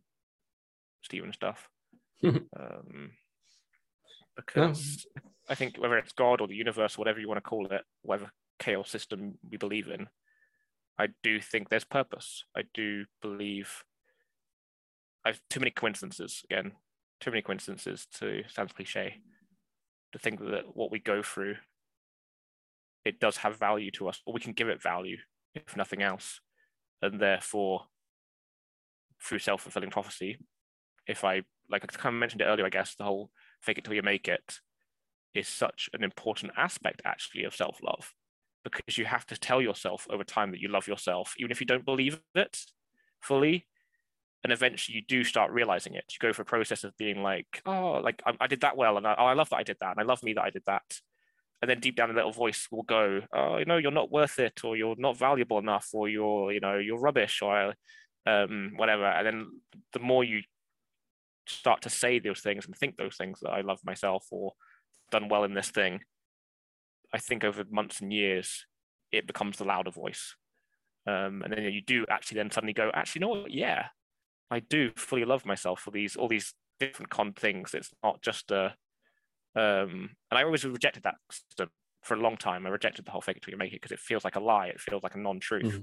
[1.02, 1.70] Stephen stuff.
[2.24, 3.12] um,
[4.36, 5.22] because yeah.
[5.50, 8.32] I think whether it's God or the universe, whatever you want to call it, whatever
[8.60, 10.08] chaos system we believe in,
[10.98, 12.44] I do think there's purpose.
[12.56, 13.84] I do believe
[15.26, 16.74] I've too many coincidences again,
[17.20, 19.22] too many coincidences to sound cliche
[20.12, 21.56] to think that what we go through
[23.06, 25.18] it does have value to us, or we can give it value,
[25.56, 26.40] if nothing else.
[27.02, 27.84] And therefore,
[29.22, 30.38] through self fulfilling prophecy,
[31.08, 33.32] if I, like I kind of mentioned it earlier, I guess, the whole
[33.62, 34.60] fake it till you make it
[35.34, 38.14] is such an important aspect actually of self love
[38.64, 41.68] because you have to tell yourself over time that you love yourself, even if you
[41.68, 42.58] don't believe it
[43.22, 43.66] fully.
[44.44, 46.06] And eventually you do start realizing it.
[46.12, 48.98] You go through a process of being like, oh, like I, I did that well.
[48.98, 49.92] And I, oh, I love that I did that.
[49.92, 50.84] And I love me that I did that
[51.62, 54.40] and then deep down a little voice will go oh you know you're not worth
[54.40, 57.74] it or you're not valuable enough or you're you know you're rubbish or
[58.26, 59.06] um, whatever.
[59.06, 59.48] And then
[59.94, 60.42] the more you
[61.48, 64.52] start to say those things and think those things that i love myself or
[65.10, 66.00] done well in this thing
[67.12, 68.68] i think over months and years
[69.12, 70.36] it becomes the louder voice.
[71.08, 73.52] Um, and then you do actually then suddenly go actually you know what?
[73.52, 73.88] Yeah
[74.52, 77.74] i do fully love myself for these all these different con things.
[77.74, 78.74] It's not just a
[79.56, 81.16] um, and I always rejected that
[82.04, 82.66] for a long time.
[82.66, 84.40] I rejected the whole fake it till you make it because it feels like a
[84.40, 84.68] lie.
[84.68, 85.82] It feels like a non-truth.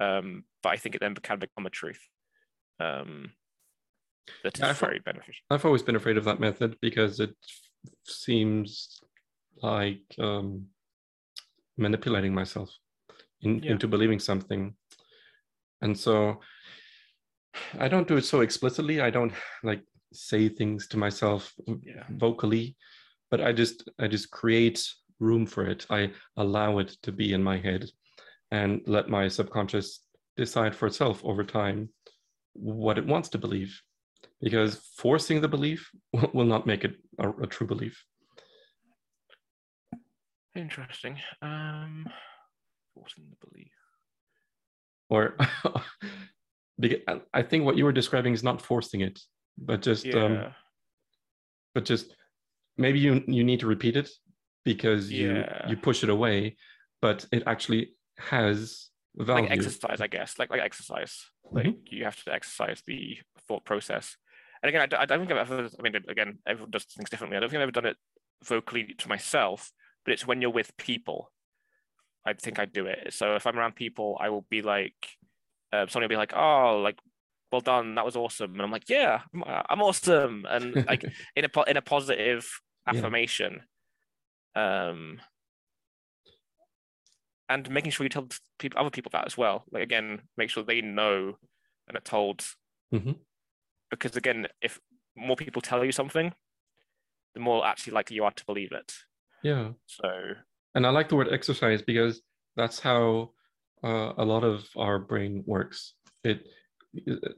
[0.00, 0.04] Mm-hmm.
[0.04, 2.00] Um, but I think it then can become a truth.
[2.80, 3.32] Um,
[4.42, 5.44] that is I've, very beneficial.
[5.50, 7.34] I've always been afraid of that method because it
[8.04, 9.00] seems
[9.62, 10.66] like um,
[11.76, 12.70] manipulating myself
[13.42, 13.72] in, yeah.
[13.72, 14.74] into believing something.
[15.82, 16.40] And so
[17.78, 19.00] I don't do it so explicitly.
[19.00, 19.32] I don't
[19.62, 19.82] like
[20.14, 21.52] say things to myself
[21.82, 22.04] yeah.
[22.10, 22.76] vocally
[23.30, 24.80] but i just i just create
[25.20, 25.86] room for it.
[25.90, 27.90] I allow it to be in my head
[28.50, 30.00] and let my subconscious
[30.36, 31.88] decide for itself over time
[32.52, 33.80] what it wants to believe
[34.40, 35.90] because forcing the belief
[36.32, 38.04] will not make it a, a true belief.
[40.54, 41.18] Interesting.
[41.42, 42.06] Um
[42.94, 43.72] forcing the belief.
[45.10, 45.36] Or
[47.32, 49.20] i think what you were describing is not forcing it
[49.58, 50.44] but just um, yeah.
[50.46, 50.54] um,
[51.74, 52.14] but just
[52.76, 54.10] maybe you you need to repeat it
[54.64, 55.68] because you yeah.
[55.68, 56.56] you push it away,
[57.00, 59.48] but it actually has value.
[59.48, 61.26] Like exercise, I guess, like like exercise.
[61.46, 61.56] Mm-hmm.
[61.56, 64.16] Like you have to exercise the thought process.
[64.62, 65.68] And again, I, I don't think I've ever.
[65.78, 67.36] I mean, again, everyone does things differently.
[67.36, 67.96] I don't think I've ever done it
[68.42, 69.70] vocally to myself,
[70.04, 71.30] but it's when you're with people.
[72.26, 73.12] I think I do it.
[73.12, 74.94] So if I'm around people, I will be like,
[75.72, 76.98] uh, somebody will be like, "Oh, like
[77.54, 78.54] well done, that was awesome.
[78.54, 80.44] And I'm like, yeah, I'm, I'm awesome.
[80.48, 81.04] And like
[81.36, 83.62] in a in a positive affirmation.
[84.56, 84.88] Yeah.
[84.88, 85.20] Um
[87.48, 88.26] and making sure you tell
[88.58, 89.64] people other people that as well.
[89.70, 91.34] Like again, make sure they know
[91.86, 92.44] and are told.
[92.92, 93.12] Mm-hmm.
[93.90, 94.80] Because again, if
[95.16, 96.32] more people tell you something,
[97.34, 98.92] the more actually likely you are to believe it.
[99.44, 99.70] Yeah.
[99.86, 100.10] So
[100.74, 102.22] and I like the word exercise because
[102.56, 103.30] that's how
[103.84, 105.94] uh, a lot of our brain works.
[106.24, 106.48] It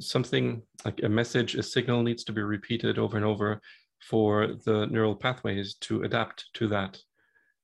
[0.01, 3.61] something like a message, a signal needs to be repeated over and over
[4.01, 6.99] for the neural pathways to adapt to that.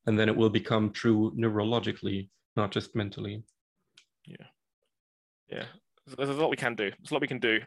[0.06, 3.42] And then it will become true neurologically, not just mentally.
[4.26, 4.46] Yeah.
[5.48, 5.64] Yeah.
[6.16, 6.90] There's a lot we can do.
[6.90, 7.60] There's a lot we can do.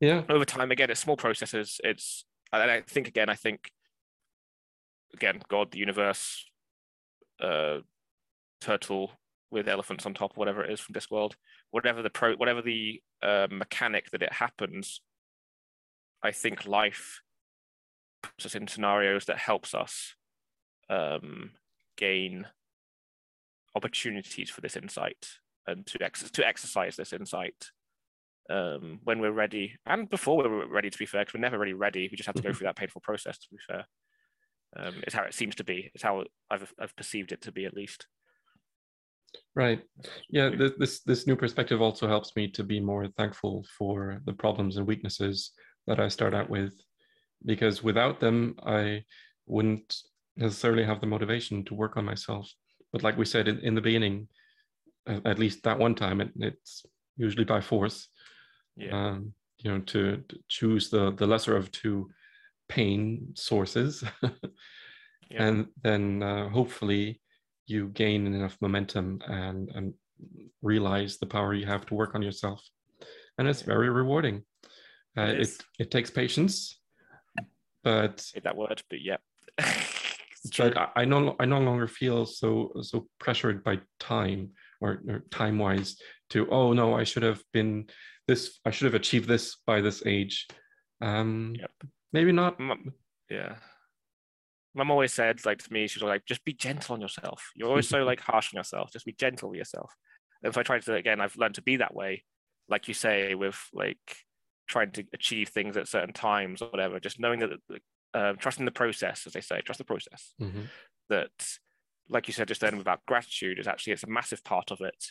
[0.00, 0.22] Yeah.
[0.28, 1.80] Over time, again, it's small processes.
[1.84, 3.70] It's, and I think, again, I think,
[5.14, 6.44] again, God, the universe,
[7.40, 7.78] uh,
[8.60, 9.12] turtle,
[9.50, 11.32] with elephants on top, whatever it is from Discworld,
[11.70, 15.00] whatever the pro, whatever the uh, mechanic that it happens,
[16.22, 17.20] I think life
[18.22, 20.14] puts us in scenarios that helps us
[20.88, 21.52] um,
[21.96, 22.46] gain
[23.74, 25.26] opportunities for this insight
[25.66, 27.70] and to ex- to exercise this insight
[28.50, 30.90] um, when we're ready and before we're ready.
[30.90, 32.08] To be fair, because we're never really ready.
[32.10, 32.58] We just have to go mm-hmm.
[32.58, 33.38] through that painful process.
[33.38, 33.86] To be fair,
[34.76, 35.90] um, it's how it seems to be.
[35.94, 38.06] It's how I've I've perceived it to be at least.
[39.54, 39.82] Right.
[40.28, 40.50] Yeah.
[40.78, 44.86] This this new perspective also helps me to be more thankful for the problems and
[44.86, 45.52] weaknesses
[45.86, 46.72] that I start out with,
[47.44, 49.04] because without them, I
[49.46, 49.96] wouldn't
[50.36, 52.50] necessarily have the motivation to work on myself.
[52.92, 54.28] But like we said in, in the beginning,
[55.06, 56.84] at least that one time, it, it's
[57.16, 58.08] usually by force.
[58.76, 59.08] Yeah.
[59.08, 62.10] Um, you know, to, to, choose the the lesser of two
[62.68, 65.42] pain sources, yeah.
[65.44, 67.19] and then uh, hopefully
[67.70, 69.94] you gain enough momentum and and
[70.62, 72.62] realize the power you have to work on yourself.
[73.38, 74.42] And it's very rewarding.
[75.16, 76.80] Uh, it, it, it takes patience
[77.82, 79.16] but Hate that word but yeah.
[80.56, 85.24] But I, I no i no longer feel so so pressured by time or, or
[85.30, 85.96] time wise
[86.30, 87.88] to oh no i should have been
[88.26, 90.46] this i should have achieved this by this age.
[91.02, 91.70] Um yep.
[92.14, 92.58] maybe not.
[93.28, 93.56] Yeah
[94.74, 97.50] Mum always said, like to me, she's like, just be gentle on yourself.
[97.56, 98.92] You're always so like harsh on yourself.
[98.92, 99.92] Just be gentle with yourself.
[100.42, 102.24] And if I try to again, I've learned to be that way,
[102.68, 103.98] like you say, with like
[104.68, 107.00] trying to achieve things at certain times or whatever.
[107.00, 107.50] Just knowing that,
[108.14, 110.34] uh, trusting the process, as they say, trust the process.
[110.40, 110.62] Mm-hmm.
[111.08, 111.30] That
[112.08, 115.06] like you said just then about gratitude is actually it's a massive part of it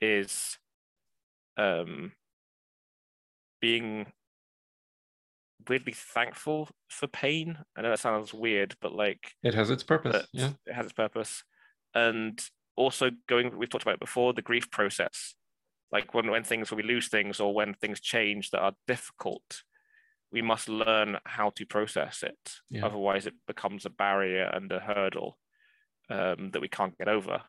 [0.00, 0.56] is
[1.56, 2.12] um
[3.60, 4.06] being
[5.68, 7.58] weirdly thankful for pain.
[7.76, 10.26] I know that sounds weird, but like it has its purpose.
[10.32, 11.44] Yeah, it has its purpose,
[11.94, 12.40] and
[12.76, 13.56] also going.
[13.56, 14.32] We've talked about it before.
[14.32, 15.34] The grief process,
[15.92, 19.62] like when when things when we lose things or when things change that are difficult,
[20.32, 22.54] we must learn how to process it.
[22.70, 22.86] Yeah.
[22.86, 25.38] Otherwise, it becomes a barrier and a hurdle
[26.10, 27.42] um, that we can't get over.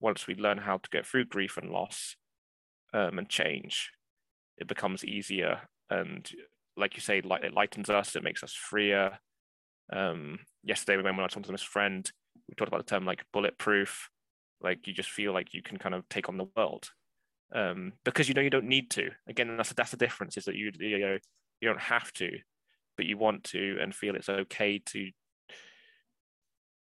[0.00, 2.16] Once we learn how to get through grief and loss
[2.92, 3.90] um, and change,
[4.58, 6.30] it becomes easier and
[6.76, 9.18] like you say, light, it lightens us, it makes us freer.
[9.92, 12.10] Um, yesterday, when I was talking to this friend,
[12.48, 14.10] we talked about the term like bulletproof.
[14.60, 16.90] Like you just feel like you can kind of take on the world
[17.54, 19.10] um, because you know you don't need to.
[19.28, 21.18] Again, that's that's the difference is that you you know
[21.60, 22.30] you don't have to,
[22.96, 25.10] but you want to and feel it's okay to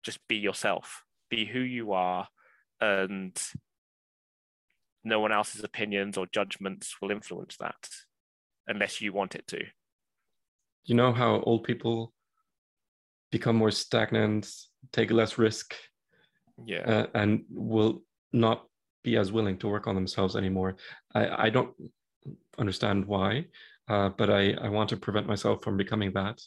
[0.03, 2.27] just be yourself, be who you are,
[2.79, 3.39] and
[5.03, 7.89] no one else's opinions or judgments will influence that
[8.67, 9.63] unless you want it to
[10.85, 12.13] you know how old people
[13.31, 14.49] become more stagnant,
[14.91, 15.75] take less risk,
[16.65, 18.65] yeah, uh, and will not
[19.03, 20.77] be as willing to work on themselves anymore.
[21.13, 21.73] I, I don't
[22.57, 23.45] understand why,
[23.89, 26.41] uh, but I, I want to prevent myself from becoming that.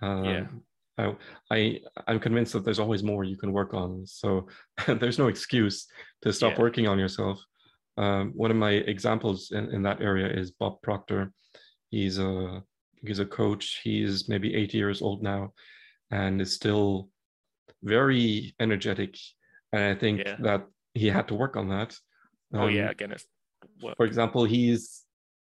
[0.00, 0.46] Um, yeah.
[0.98, 1.16] I,
[1.50, 4.06] I I'm convinced that there's always more you can work on.
[4.06, 4.48] So
[4.86, 5.86] there's no excuse
[6.22, 6.62] to stop yeah.
[6.62, 7.42] working on yourself.
[7.96, 11.32] Um, one of my examples in, in that area is Bob Proctor.
[11.90, 12.62] He's a
[13.04, 13.80] he's a coach.
[13.82, 15.52] He's maybe 80 years old now
[16.10, 17.08] and is still
[17.82, 19.16] very energetic.
[19.72, 20.36] And I think yeah.
[20.40, 21.96] that he had to work on that.
[22.54, 23.26] Um, oh yeah, um, again, it's
[23.82, 23.96] work.
[23.96, 25.02] for example, he's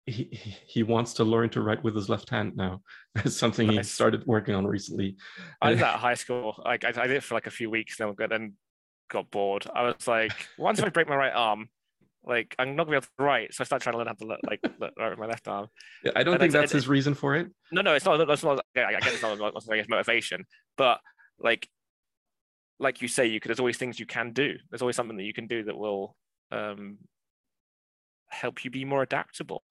[0.07, 0.31] he
[0.67, 2.83] he wants to learn to write with his left hand now.
[3.25, 3.77] It's something nice.
[3.77, 5.17] he started working on recently.
[5.61, 6.61] I did that at high school.
[6.65, 8.55] Like I, I did it for like a few weeks, then then
[9.09, 9.67] got bored.
[9.75, 11.69] I was like, once I break my right arm,
[12.25, 14.13] like I'm not gonna be able to write, so I start trying to learn how
[14.15, 15.69] to look, like write with my left arm.
[16.05, 17.49] Yeah, I don't and think that's his reason for it.
[17.73, 18.25] No, no, it's not.
[18.27, 18.61] That's not.
[18.75, 19.55] Yeah, I guess it's not, not
[19.89, 20.45] motivation,
[20.77, 21.01] but
[21.39, 21.69] like,
[22.79, 23.49] like you say, you could.
[23.49, 24.57] There's always things you can do.
[24.71, 26.17] There's always something that you can do that will
[26.53, 26.99] um,
[28.29, 29.63] help you be more adaptable.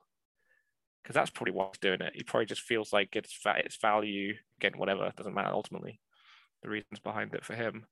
[1.04, 2.12] Because that's probably what's doing it.
[2.16, 4.34] He probably just feels like it's its value.
[4.60, 6.02] Again, whatever doesn't matter ultimately.
[6.64, 7.86] The reasons behind it for him,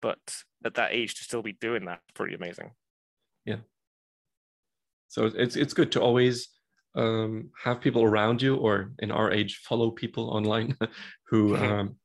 [0.00, 2.70] but at that age to still be doing that, pretty amazing
[3.44, 3.58] yeah.
[5.08, 6.48] So it's it's good to always
[6.94, 10.76] um, have people around you or in our age follow people online
[11.28, 11.96] who um,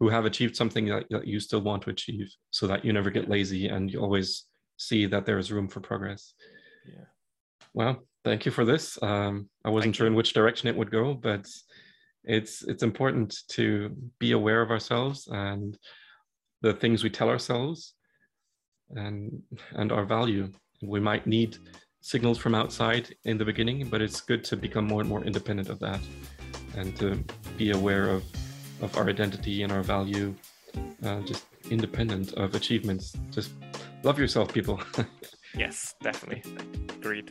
[0.00, 3.10] who have achieved something that, that you still want to achieve so that you never
[3.10, 4.44] get lazy and you always
[4.76, 6.34] see that there is room for progress.
[6.86, 7.04] Yeah.
[7.74, 9.00] Well thank you for this.
[9.02, 10.12] Um, i wasn't thank sure you.
[10.12, 11.48] in which direction it would go but
[12.24, 15.78] it's it's important to be aware of ourselves and
[16.62, 17.94] the things we tell ourselves
[18.90, 20.50] and and our value
[20.82, 21.58] we might need
[22.00, 25.68] signals from outside in the beginning, but it's good to become more and more independent
[25.68, 26.00] of that
[26.76, 27.22] and to
[27.56, 28.24] be aware of,
[28.80, 30.34] of our identity and our value,
[31.02, 33.16] uh, just independent of achievements.
[33.30, 33.50] Just
[34.04, 34.80] love yourself, people.
[35.56, 36.42] yes, definitely.
[36.90, 37.30] Agreed.